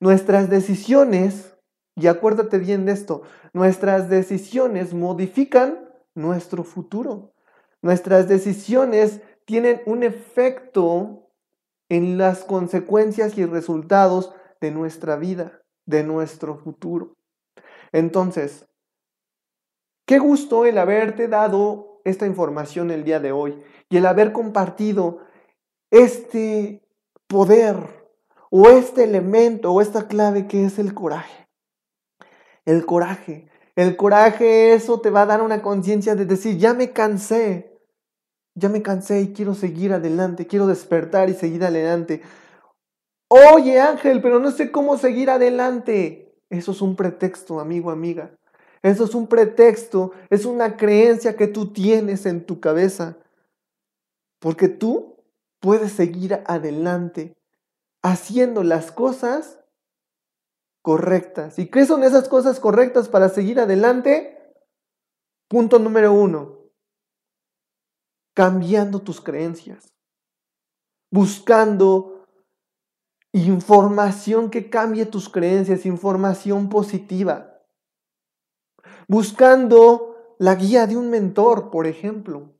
Nuestras 0.00 0.50
decisiones, 0.50 1.56
y 1.94 2.08
acuérdate 2.08 2.58
bien 2.58 2.84
de 2.84 2.92
esto, 2.92 3.22
nuestras 3.52 4.08
decisiones 4.08 4.92
modifican 4.92 5.88
nuestro 6.14 6.64
futuro. 6.64 7.34
Nuestras 7.80 8.28
decisiones 8.28 9.20
tienen 9.44 9.80
un 9.86 10.02
efecto 10.02 11.30
en 11.88 12.18
las 12.18 12.44
consecuencias 12.44 13.38
y 13.38 13.44
resultados 13.46 14.34
de 14.60 14.72
nuestra 14.72 15.14
vida, 15.14 15.62
de 15.86 16.02
nuestro 16.02 16.56
futuro. 16.56 17.16
Entonces, 17.92 18.66
qué 20.04 20.18
gusto 20.18 20.64
el 20.66 20.78
haberte 20.78 21.28
dado 21.28 22.00
esta 22.04 22.26
información 22.26 22.90
el 22.90 23.04
día 23.04 23.20
de 23.20 23.30
hoy 23.30 23.62
y 23.88 23.98
el 23.98 24.06
haber 24.06 24.32
compartido 24.32 25.20
este 25.92 26.81
poder 27.32 27.76
o 28.50 28.68
este 28.68 29.04
elemento 29.04 29.72
o 29.72 29.80
esta 29.80 30.06
clave 30.06 30.46
que 30.46 30.66
es 30.66 30.78
el 30.78 30.92
coraje. 30.92 31.48
El 32.66 32.84
coraje. 32.84 33.48
El 33.74 33.96
coraje, 33.96 34.74
eso 34.74 35.00
te 35.00 35.08
va 35.08 35.22
a 35.22 35.26
dar 35.26 35.40
una 35.40 35.62
conciencia 35.62 36.14
de 36.14 36.26
decir, 36.26 36.58
ya 36.58 36.74
me 36.74 36.92
cansé, 36.92 37.80
ya 38.54 38.68
me 38.68 38.82
cansé 38.82 39.22
y 39.22 39.32
quiero 39.32 39.54
seguir 39.54 39.94
adelante, 39.94 40.46
quiero 40.46 40.66
despertar 40.66 41.30
y 41.30 41.34
seguir 41.34 41.64
adelante. 41.64 42.20
Oye 43.28 43.80
Ángel, 43.80 44.20
pero 44.20 44.38
no 44.38 44.50
sé 44.50 44.70
cómo 44.70 44.98
seguir 44.98 45.30
adelante. 45.30 46.36
Eso 46.50 46.72
es 46.72 46.82
un 46.82 46.96
pretexto, 46.96 47.60
amigo, 47.60 47.90
amiga. 47.90 48.36
Eso 48.82 49.04
es 49.04 49.14
un 49.14 49.26
pretexto, 49.26 50.12
es 50.28 50.44
una 50.44 50.76
creencia 50.76 51.34
que 51.34 51.46
tú 51.46 51.72
tienes 51.72 52.26
en 52.26 52.44
tu 52.44 52.60
cabeza. 52.60 53.16
Porque 54.38 54.68
tú 54.68 55.11
puedes 55.62 55.92
seguir 55.92 56.42
adelante 56.46 57.34
haciendo 58.02 58.62
las 58.62 58.92
cosas 58.92 59.60
correctas. 60.82 61.58
¿Y 61.58 61.70
qué 61.70 61.86
son 61.86 62.02
esas 62.02 62.28
cosas 62.28 62.60
correctas 62.60 63.08
para 63.08 63.30
seguir 63.30 63.60
adelante? 63.60 64.38
Punto 65.48 65.78
número 65.78 66.12
uno, 66.12 66.58
cambiando 68.34 69.00
tus 69.00 69.22
creencias, 69.22 69.94
buscando 71.10 72.26
información 73.32 74.50
que 74.50 74.68
cambie 74.68 75.06
tus 75.06 75.30
creencias, 75.30 75.86
información 75.86 76.68
positiva 76.68 77.52
buscando 79.08 80.36
la 80.38 80.54
guía 80.54 80.86
de 80.86 80.96
un 80.96 81.10
mentor, 81.10 81.70
por 81.70 81.86
ejemplo, 81.86 82.58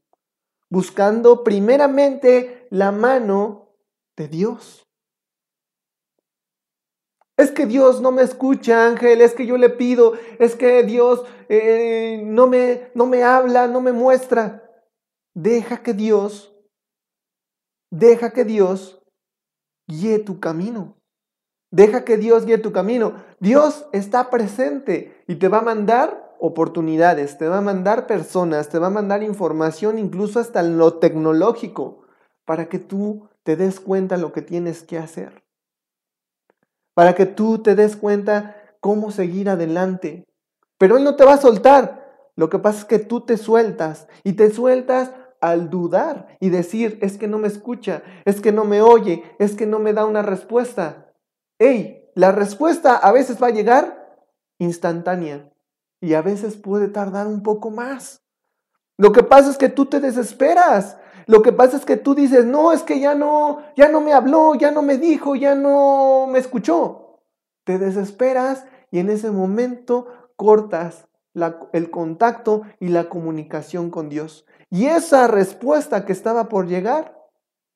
buscando 0.72 1.44
primeramente 1.44 2.66
la 2.70 2.92
mano 2.92 3.76
de 4.16 4.26
Dios. 4.26 4.88
Es 7.36 7.50
que 7.50 7.66
Dios 7.66 8.00
no 8.00 8.10
me 8.10 8.22
escucha, 8.22 8.86
Ángel, 8.86 9.20
es 9.20 9.34
que 9.34 9.44
yo 9.44 9.58
le 9.58 9.68
pido, 9.68 10.14
es 10.38 10.56
que 10.56 10.82
Dios 10.82 11.24
eh, 11.50 12.22
no, 12.24 12.46
me, 12.46 12.90
no 12.94 13.04
me 13.04 13.22
habla, 13.22 13.66
no 13.66 13.82
me 13.82 13.92
muestra. 13.92 14.66
Deja 15.34 15.82
que 15.82 15.92
Dios, 15.92 16.56
deja 17.90 18.32
que 18.32 18.44
Dios 18.46 19.02
guíe 19.86 20.20
tu 20.20 20.40
camino. 20.40 20.96
Deja 21.70 22.02
que 22.02 22.16
Dios 22.16 22.46
guíe 22.46 22.56
tu 22.56 22.72
camino. 22.72 23.22
Dios 23.40 23.86
está 23.92 24.30
presente 24.30 25.22
y 25.26 25.34
te 25.34 25.48
va 25.48 25.58
a 25.58 25.62
mandar 25.62 26.21
oportunidades, 26.42 27.38
te 27.38 27.46
va 27.46 27.58
a 27.58 27.60
mandar 27.60 28.08
personas, 28.08 28.68
te 28.68 28.80
va 28.80 28.88
a 28.88 28.90
mandar 28.90 29.22
información, 29.22 29.96
incluso 29.96 30.40
hasta 30.40 30.60
lo 30.64 30.94
tecnológico, 30.94 32.02
para 32.44 32.68
que 32.68 32.80
tú 32.80 33.28
te 33.44 33.54
des 33.54 33.78
cuenta 33.78 34.16
lo 34.16 34.32
que 34.32 34.42
tienes 34.42 34.82
que 34.82 34.98
hacer. 34.98 35.44
Para 36.94 37.14
que 37.14 37.26
tú 37.26 37.58
te 37.58 37.76
des 37.76 37.94
cuenta 37.94 38.56
cómo 38.80 39.12
seguir 39.12 39.48
adelante. 39.48 40.26
Pero 40.78 40.96
Él 40.96 41.04
no 41.04 41.14
te 41.14 41.24
va 41.24 41.34
a 41.34 41.40
soltar. 41.40 42.32
Lo 42.34 42.50
que 42.50 42.58
pasa 42.58 42.80
es 42.80 42.84
que 42.86 42.98
tú 42.98 43.20
te 43.20 43.36
sueltas 43.36 44.08
y 44.24 44.32
te 44.32 44.50
sueltas 44.50 45.12
al 45.40 45.70
dudar 45.70 46.36
y 46.40 46.50
decir, 46.50 46.98
es 47.02 47.18
que 47.18 47.28
no 47.28 47.38
me 47.38 47.46
escucha, 47.46 48.02
es 48.24 48.40
que 48.40 48.50
no 48.50 48.64
me 48.64 48.82
oye, 48.82 49.22
es 49.38 49.54
que 49.54 49.66
no 49.66 49.78
me 49.78 49.92
da 49.92 50.06
una 50.06 50.22
respuesta. 50.22 51.14
¡Ey! 51.60 52.10
La 52.16 52.32
respuesta 52.32 52.96
a 52.96 53.12
veces 53.12 53.40
va 53.40 53.46
a 53.46 53.50
llegar 53.50 54.18
instantánea 54.58 55.51
y 56.02 56.14
a 56.14 56.20
veces 56.20 56.56
puede 56.56 56.88
tardar 56.88 57.28
un 57.28 57.42
poco 57.44 57.70
más. 57.70 58.22
Lo 58.98 59.12
que 59.12 59.22
pasa 59.22 59.50
es 59.50 59.56
que 59.56 59.68
tú 59.68 59.86
te 59.86 60.00
desesperas. 60.00 60.98
Lo 61.26 61.42
que 61.42 61.52
pasa 61.52 61.76
es 61.76 61.84
que 61.84 61.96
tú 61.96 62.16
dices, 62.16 62.44
no, 62.44 62.72
es 62.72 62.82
que 62.82 62.98
ya 62.98 63.14
no, 63.14 63.62
ya 63.76 63.88
no 63.88 64.00
me 64.00 64.12
habló, 64.12 64.56
ya 64.56 64.72
no 64.72 64.82
me 64.82 64.98
dijo, 64.98 65.36
ya 65.36 65.54
no 65.54 66.26
me 66.28 66.40
escuchó. 66.40 67.20
Te 67.64 67.78
desesperas 67.78 68.66
y 68.90 68.98
en 68.98 69.10
ese 69.10 69.30
momento 69.30 70.08
cortas 70.34 71.06
el 71.72 71.90
contacto 71.90 72.62
y 72.80 72.88
la 72.88 73.08
comunicación 73.08 73.90
con 73.90 74.08
Dios. 74.08 74.44
Y 74.70 74.86
esa 74.86 75.28
respuesta 75.28 76.04
que 76.04 76.12
estaba 76.12 76.48
por 76.48 76.66
llegar, 76.66 77.16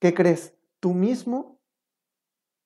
¿qué 0.01 0.15
crees? 0.15 0.53
Tú 0.81 0.95
mismo, 0.95 1.61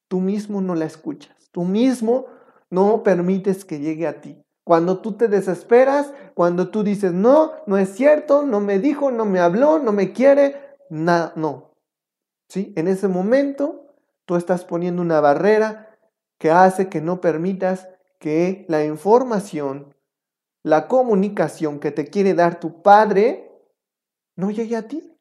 tú 0.09 0.21
mismo 0.21 0.63
no 0.63 0.75
la 0.75 0.87
escuchas. 0.87 1.37
Tú 1.53 1.65
mismo 1.65 2.27
no 2.71 3.03
permites 3.03 3.67
que 3.67 3.79
llegue 3.79 4.07
a 4.07 4.23
ti. 4.23 4.43
Cuando 4.71 5.01
tú 5.01 5.15
te 5.15 5.27
desesperas, 5.27 6.13
cuando 6.35 6.71
tú 6.71 6.85
dices, 6.85 7.13
no, 7.13 7.55
no 7.67 7.77
es 7.77 7.93
cierto, 7.93 8.47
no 8.47 8.61
me 8.61 8.79
dijo, 8.79 9.11
no 9.11 9.25
me 9.25 9.41
habló, 9.41 9.81
no 9.81 9.91
me 9.91 10.13
quiere, 10.13 10.77
nada, 10.89 11.33
no. 11.35 11.75
¿Sí? 12.49 12.73
En 12.77 12.87
ese 12.87 13.09
momento 13.09 13.97
tú 14.27 14.37
estás 14.37 14.65
poniendo 14.65 15.03
una 15.03 15.21
barrera 15.21 15.99
que 16.39 16.53
hace 16.53 16.89
que 16.89 17.01
no 17.01 17.21
permitas 17.21 17.89
que 18.21 18.65
la 18.69 18.85
información, 18.85 19.97
la 20.63 20.87
comunicación 20.87 21.81
que 21.81 21.91
te 21.91 22.07
quiere 22.07 22.35
dar 22.35 22.61
tu 22.61 22.81
padre, 22.81 23.51
no 24.37 24.53
llegue 24.53 24.77
a 24.77 24.87
ti. 24.87 25.19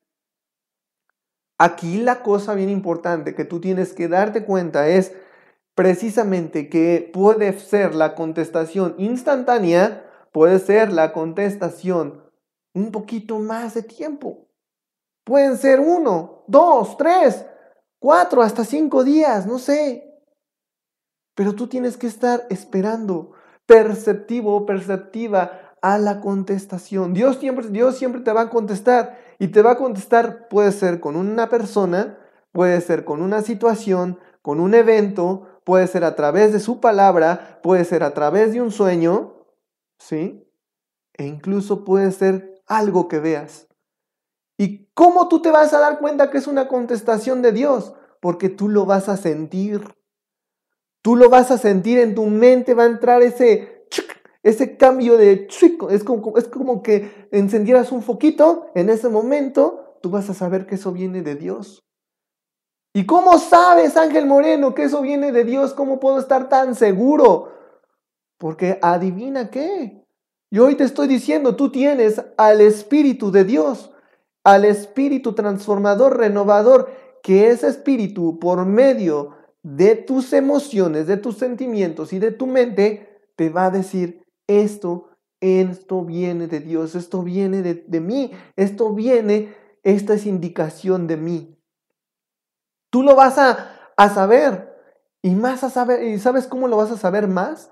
Aquí 1.57 1.97
la 1.97 2.21
cosa 2.21 2.53
bien 2.53 2.69
importante 2.69 3.33
que 3.33 3.45
tú 3.45 3.59
tienes 3.59 3.93
que 3.93 4.07
darte 4.07 4.45
cuenta 4.45 4.87
es, 4.89 5.11
precisamente 5.79 6.67
que 6.67 7.09
puede 7.13 7.57
ser 7.57 7.95
la 7.95 8.13
contestación 8.13 8.95
instantánea, 8.97 10.05
puede 10.33 10.59
ser 10.59 10.91
la 10.91 11.13
contestación 11.13 12.21
un 12.73 12.91
poquito 12.91 13.39
más 13.39 13.75
de 13.75 13.83
tiempo. 13.83 14.49
Pueden 15.23 15.55
ser 15.55 15.79
uno, 15.79 16.43
dos, 16.47 16.97
tres, 16.97 17.45
cuatro, 17.97 18.41
hasta 18.41 18.65
cinco 18.65 19.05
días, 19.05 19.45
no 19.45 19.57
sé. 19.57 20.21
Pero 21.33 21.55
tú 21.55 21.67
tienes 21.67 21.95
que 21.95 22.07
estar 22.07 22.45
esperando, 22.49 23.31
perceptivo 23.65 24.57
o 24.57 24.65
perceptiva 24.65 25.77
a 25.81 25.97
la 25.97 26.19
contestación. 26.19 27.13
Dios 27.13 27.37
siempre, 27.37 27.69
Dios 27.69 27.95
siempre 27.97 28.19
te 28.19 28.33
va 28.33 28.41
a 28.41 28.49
contestar 28.49 29.17
y 29.39 29.47
te 29.47 29.61
va 29.61 29.71
a 29.71 29.77
contestar, 29.77 30.49
puede 30.49 30.73
ser 30.73 30.99
con 30.99 31.15
una 31.15 31.47
persona, 31.47 32.17
puede 32.51 32.81
ser 32.81 33.05
con 33.05 33.21
una 33.21 33.41
situación, 33.43 34.19
con 34.41 34.59
un 34.59 34.73
evento, 34.73 35.48
puede 35.69 35.85
ser 35.85 36.03
a 36.03 36.15
través 36.15 36.51
de 36.51 36.59
su 36.59 36.79
palabra, 36.79 37.59
puede 37.61 37.85
ser 37.85 38.01
a 38.01 38.15
través 38.15 38.53
de 38.53 38.59
un 38.59 38.71
sueño, 38.71 39.35
¿sí? 39.99 40.43
E 41.13 41.27
incluso 41.27 41.85
puede 41.85 42.11
ser 42.11 42.59
algo 42.65 43.07
que 43.07 43.19
veas. 43.19 43.67
¿Y 44.57 44.87
cómo 44.95 45.27
tú 45.27 45.43
te 45.43 45.51
vas 45.51 45.71
a 45.75 45.79
dar 45.79 45.99
cuenta 45.99 46.31
que 46.31 46.39
es 46.39 46.47
una 46.47 46.67
contestación 46.67 47.43
de 47.43 47.51
Dios? 47.51 47.93
Porque 48.19 48.49
tú 48.49 48.67
lo 48.67 48.87
vas 48.87 49.09
a 49.09 49.15
sentir. 49.15 49.83
Tú 51.03 51.15
lo 51.15 51.29
vas 51.29 51.51
a 51.51 51.59
sentir 51.59 51.99
en 51.99 52.15
tu 52.15 52.25
mente, 52.25 52.73
va 52.73 52.85
a 52.85 52.87
entrar 52.87 53.21
ese, 53.21 53.85
ese 54.41 54.75
cambio 54.75 55.17
de 55.17 55.47
es 55.91 56.03
como, 56.03 56.35
es 56.35 56.47
como 56.47 56.81
que 56.81 57.27
encendieras 57.31 57.91
un 57.91 58.01
foquito, 58.01 58.71
en 58.73 58.89
ese 58.89 59.07
momento 59.07 59.99
tú 60.01 60.09
vas 60.09 60.31
a 60.31 60.33
saber 60.33 60.65
que 60.65 60.73
eso 60.73 60.91
viene 60.91 61.21
de 61.21 61.35
Dios. 61.35 61.83
¿Y 62.93 63.05
cómo 63.05 63.37
sabes, 63.37 63.97
Ángel 63.97 64.25
Moreno, 64.25 64.73
que 64.73 64.83
eso 64.83 65.01
viene 65.01 65.31
de 65.31 65.43
Dios? 65.43 65.73
¿Cómo 65.73 65.99
puedo 65.99 66.19
estar 66.19 66.49
tan 66.49 66.75
seguro? 66.75 67.53
Porque 68.37 68.79
adivina 68.81 69.49
qué. 69.49 70.05
Yo 70.51 70.65
hoy 70.65 70.75
te 70.75 70.83
estoy 70.83 71.07
diciendo, 71.07 71.55
tú 71.55 71.71
tienes 71.71 72.21
al 72.37 72.61
Espíritu 72.61 73.31
de 73.31 73.43
Dios, 73.43 73.91
al 74.43 74.65
Espíritu 74.65 75.33
transformador, 75.33 76.17
renovador, 76.17 76.89
que 77.21 77.49
ese 77.49 77.67
Espíritu 77.67 78.39
por 78.39 78.65
medio 78.65 79.35
de 79.61 79.95
tus 79.95 80.33
emociones, 80.33 81.05
de 81.05 81.17
tus 81.17 81.37
sentimientos 81.37 82.13
y 82.13 82.19
de 82.19 82.31
tu 82.31 82.47
mente, 82.47 83.21
te 83.35 83.49
va 83.49 83.65
a 83.65 83.71
decir, 83.71 84.23
esto 84.47 85.09
esto 85.41 86.03
viene 86.03 86.47
de 86.47 86.59
Dios, 86.59 86.95
esto 86.95 87.23
viene 87.23 87.61
de, 87.61 87.75
de 87.75 87.99
mí, 88.01 88.31
esto 88.55 88.93
viene, 88.93 89.53
esta 89.83 90.13
es 90.13 90.25
indicación 90.25 91.07
de 91.07 91.17
mí. 91.17 91.58
Tú 92.89 93.03
lo 93.03 93.15
vas 93.15 93.37
a, 93.37 93.91
a 93.95 94.09
saber 94.09 94.69
y 95.21 95.31
más 95.31 95.63
a 95.63 95.69
saber, 95.69 96.03
¿y 96.03 96.19
sabes 96.19 96.47
cómo 96.47 96.67
lo 96.67 96.77
vas 96.77 96.91
a 96.91 96.97
saber 96.97 97.27
más? 97.27 97.71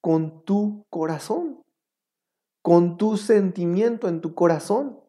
Con 0.00 0.44
tu 0.44 0.84
corazón, 0.90 1.64
con 2.62 2.96
tu 2.96 3.16
sentimiento 3.16 4.08
en 4.08 4.20
tu 4.20 4.34
corazón. 4.34 5.00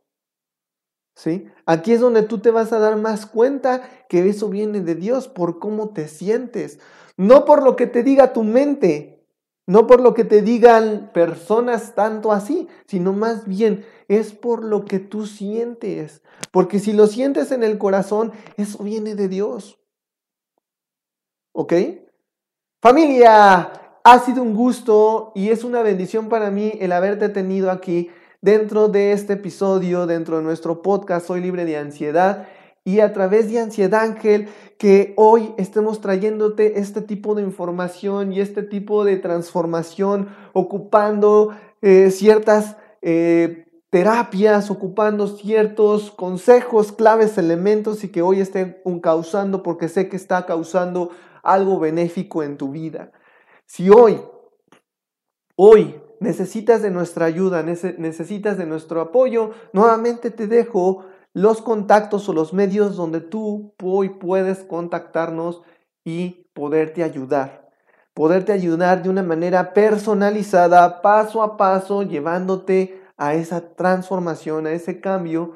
¿Sí? 1.15 1.47
Aquí 1.65 1.91
es 1.91 1.99
donde 1.99 2.23
tú 2.23 2.39
te 2.39 2.49
vas 2.49 2.71
a 2.71 2.79
dar 2.79 2.95
más 2.95 3.25
cuenta 3.25 3.81
que 4.07 4.29
eso 4.29 4.47
viene 4.47 4.79
de 4.81 4.95
Dios 4.95 5.27
por 5.27 5.59
cómo 5.59 5.89
te 5.89 6.07
sientes, 6.07 6.79
no 7.17 7.43
por 7.43 7.61
lo 7.61 7.75
que 7.75 7.87
te 7.87 8.03
diga 8.03 8.31
tu 8.31 8.43
mente, 8.43 9.18
no 9.69 9.85
por 9.85 10.01
lo 10.01 10.15
que 10.15 10.23
te 10.23 10.41
digan 10.41 11.11
personas 11.13 11.93
tanto 11.93 12.31
así, 12.31 12.67
sino 12.87 13.13
más 13.13 13.45
bien 13.45 13.85
es 14.07 14.33
por 14.33 14.63
lo 14.63 14.83
que 14.83 14.97
tú 14.97 15.27
sientes, 15.27 16.23
porque 16.49 16.79
si 16.79 16.91
lo 16.91 17.05
sientes 17.05 17.51
en 17.51 17.61
el 17.61 17.77
corazón, 17.77 18.31
eso 18.57 18.83
viene 18.83 19.13
de 19.13 19.27
Dios. 19.27 19.77
¿Ok? 21.53 21.73
Familia, 22.81 23.99
ha 24.03 24.19
sido 24.25 24.41
un 24.41 24.55
gusto 24.55 25.33
y 25.35 25.49
es 25.49 25.63
una 25.63 25.83
bendición 25.83 26.29
para 26.29 26.49
mí 26.49 26.73
el 26.79 26.91
haberte 26.91 27.29
tenido 27.29 27.69
aquí 27.69 28.09
dentro 28.41 28.87
de 28.87 29.11
este 29.11 29.33
episodio, 29.33 30.07
dentro 30.07 30.37
de 30.37 30.43
nuestro 30.43 30.81
podcast 30.81 31.27
Soy 31.27 31.41
libre 31.41 31.65
de 31.65 31.77
ansiedad 31.77 32.47
y 32.83 32.99
a 33.01 33.13
través 33.13 33.51
de 33.51 33.59
Ansiedad 33.59 34.01
Ángel 34.01 34.49
que 34.77 35.13
hoy 35.17 35.53
estemos 35.57 36.01
trayéndote 36.01 36.79
este 36.79 37.01
tipo 37.01 37.35
de 37.35 37.43
información 37.43 38.31
y 38.31 38.39
este 38.39 38.63
tipo 38.63 39.03
de 39.03 39.17
transformación 39.17 40.29
ocupando 40.53 41.53
eh, 41.81 42.11
ciertas 42.11 42.77
eh, 43.01 43.65
terapias, 43.89 44.69
ocupando 44.69 45.27
ciertos 45.27 46.11
consejos, 46.11 46.91
claves, 46.91 47.37
elementos 47.37 48.03
y 48.03 48.09
que 48.09 48.21
hoy 48.21 48.39
estén 48.39 48.77
causando 49.01 49.63
porque 49.63 49.89
sé 49.89 50.09
que 50.09 50.15
está 50.15 50.45
causando 50.45 51.11
algo 51.43 51.79
benéfico 51.79 52.43
en 52.43 52.57
tu 52.57 52.71
vida. 52.71 53.11
Si 53.65 53.89
hoy, 53.89 54.21
hoy 55.55 56.01
necesitas 56.19 56.81
de 56.81 56.91
nuestra 56.91 57.25
ayuda, 57.25 57.63
necesitas 57.63 58.57
de 58.57 58.65
nuestro 58.65 59.01
apoyo, 59.01 59.51
nuevamente 59.73 60.31
te 60.31 60.47
dejo 60.47 61.05
los 61.39 61.61
contactos 61.61 62.27
o 62.27 62.33
los 62.33 62.53
medios 62.53 62.97
donde 62.97 63.21
tú 63.21 63.73
hoy 63.81 64.09
puedes 64.09 64.65
contactarnos 64.65 65.61
y 66.03 66.49
poderte 66.53 67.01
ayudar. 67.01 67.69
Poderte 68.13 68.51
ayudar 68.51 69.01
de 69.01 69.09
una 69.09 69.23
manera 69.23 69.73
personalizada, 69.73 71.01
paso 71.01 71.41
a 71.41 71.55
paso, 71.55 72.03
llevándote 72.03 73.01
a 73.15 73.35
esa 73.35 73.73
transformación, 73.75 74.67
a 74.67 74.73
ese 74.73 74.99
cambio 74.99 75.55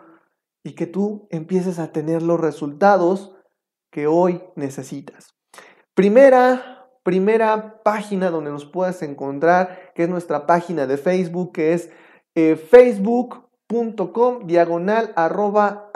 y 0.64 0.72
que 0.72 0.88
tú 0.88 1.28
empieces 1.30 1.80
a 1.80 1.92
tener 1.92 2.22
los 2.22 2.40
resultados 2.40 3.36
que 3.92 4.08
hoy 4.08 4.42
necesitas. 4.56 5.36
Primera, 5.94 6.88
primera 7.04 7.84
página 7.84 8.30
donde 8.30 8.52
nos 8.52 8.66
puedes 8.66 9.02
encontrar, 9.02 9.92
que 9.96 10.04
es 10.04 10.10
nuestra 10.10 10.46
página 10.46 10.88
de 10.88 10.96
Facebook, 10.96 11.52
que 11.52 11.74
es 11.74 11.90
eh, 12.36 12.56
facebook.com 13.74 14.46
diagonal 14.46 15.12
arroba 15.16 15.90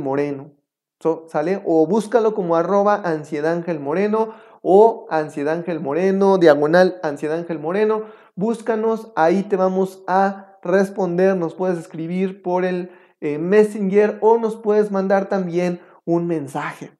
moreno. 0.00 0.50
¿Sale? 1.28 1.62
O 1.64 1.86
búscalo 1.86 2.34
como 2.34 2.56
arroba 2.56 3.02
moreno 3.78 4.34
o 4.62 5.06
ansiedad 5.10 5.62
moreno, 5.80 6.38
diagonal 6.38 6.98
ansiedad 7.02 7.46
moreno. 7.58 8.04
Búscanos, 8.34 9.12
ahí 9.14 9.42
te 9.42 9.56
vamos 9.56 10.02
a 10.06 10.56
responder, 10.62 11.36
nos 11.36 11.54
puedes 11.54 11.78
escribir 11.78 12.42
por 12.42 12.64
el 12.64 12.90
eh, 13.20 13.38
Messenger 13.38 14.18
o 14.22 14.38
nos 14.38 14.56
puedes 14.56 14.90
mandar 14.90 15.28
también 15.28 15.80
un 16.06 16.26
mensaje. 16.26 16.90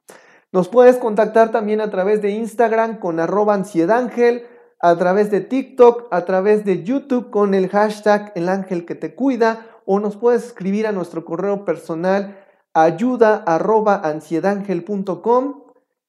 Nos 0.52 0.68
puedes 0.68 0.98
contactar 0.98 1.50
también 1.50 1.80
a 1.80 1.90
través 1.90 2.22
de 2.22 2.30
Instagram 2.30 3.00
con 3.00 3.18
arroba 3.18 3.54
ansiedangel, 3.54 4.46
a 4.80 4.96
través 4.96 5.30
de 5.30 5.40
TikTok, 5.40 6.08
a 6.10 6.24
través 6.24 6.64
de 6.64 6.82
YouTube 6.82 7.30
con 7.30 7.54
el 7.54 7.68
hashtag 7.68 8.32
el 8.34 8.48
ángel 8.48 8.84
que 8.84 8.94
te 8.94 9.14
cuida 9.14 9.66
o 9.86 10.00
nos 10.00 10.16
puedes 10.16 10.44
escribir 10.44 10.86
a 10.86 10.92
nuestro 10.92 11.24
correo 11.24 11.64
personal 11.64 12.38
ayuda 12.72 13.44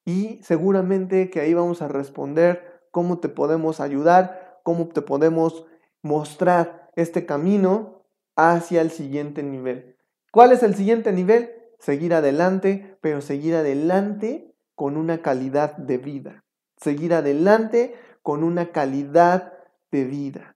y 0.06 0.40
seguramente 0.44 1.30
que 1.30 1.40
ahí 1.40 1.54
vamos 1.54 1.82
a 1.82 1.88
responder 1.88 2.82
cómo 2.92 3.20
te 3.20 3.30
podemos 3.30 3.80
ayudar, 3.80 4.60
cómo 4.64 4.88
te 4.88 5.02
podemos 5.02 5.66
mostrar 6.02 6.90
este 6.96 7.26
camino 7.26 8.04
hacia 8.36 8.82
el 8.82 8.92
siguiente 8.92 9.44
nivel. 9.44 9.98
¿Cuál 10.32 10.52
es 10.52 10.64
el 10.64 10.76
siguiente 10.76 11.12
nivel? 11.12 11.56
seguir 11.86 12.14
adelante, 12.14 12.98
pero 13.02 13.22
seguir 13.22 13.56
adelante 13.56 14.56
con 14.74 14.98
una 14.98 15.22
calidad 15.22 15.78
de 15.78 15.98
vida. 15.98 16.44
Seguir 16.78 17.14
adelante 17.14 17.96
con 18.26 18.44
una 18.44 18.72
calidad 18.72 19.54
de 19.92 20.04
vida. 20.04 20.56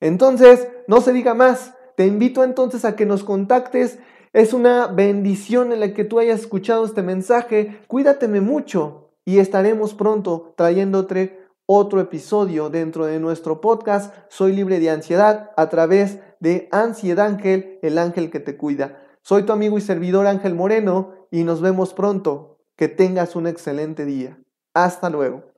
Entonces, 0.00 0.68
no 0.86 1.00
se 1.00 1.12
diga 1.12 1.34
más. 1.34 1.74
Te 1.96 2.06
invito 2.06 2.44
entonces 2.44 2.84
a 2.84 2.94
que 2.94 3.04
nos 3.04 3.24
contactes. 3.24 3.98
Es 4.32 4.54
una 4.54 4.86
bendición 4.86 5.72
en 5.72 5.80
la 5.80 5.92
que 5.92 6.04
tú 6.04 6.20
hayas 6.20 6.40
escuchado 6.40 6.84
este 6.84 7.02
mensaje. 7.02 7.82
Cuídateme 7.88 8.40
mucho 8.40 9.10
y 9.24 9.38
estaremos 9.40 9.92
pronto 9.92 10.54
trayéndote 10.56 11.44
otro 11.66 12.00
episodio 12.00 12.70
dentro 12.70 13.06
de 13.06 13.18
nuestro 13.18 13.60
podcast 13.60 14.14
Soy 14.28 14.52
libre 14.52 14.78
de 14.78 14.90
ansiedad 14.90 15.50
a 15.56 15.68
través 15.68 16.20
de 16.38 16.68
Ansiedad 16.70 17.26
Ángel, 17.26 17.80
el 17.82 17.98
ángel 17.98 18.30
que 18.30 18.38
te 18.38 18.56
cuida. 18.56 19.02
Soy 19.22 19.42
tu 19.42 19.52
amigo 19.52 19.78
y 19.78 19.80
servidor 19.80 20.28
Ángel 20.28 20.54
Moreno 20.54 21.26
y 21.32 21.42
nos 21.42 21.60
vemos 21.60 21.92
pronto. 21.92 22.60
Que 22.76 22.86
tengas 22.86 23.34
un 23.34 23.48
excelente 23.48 24.04
día. 24.04 24.38
Hasta 24.74 25.10
luego. 25.10 25.51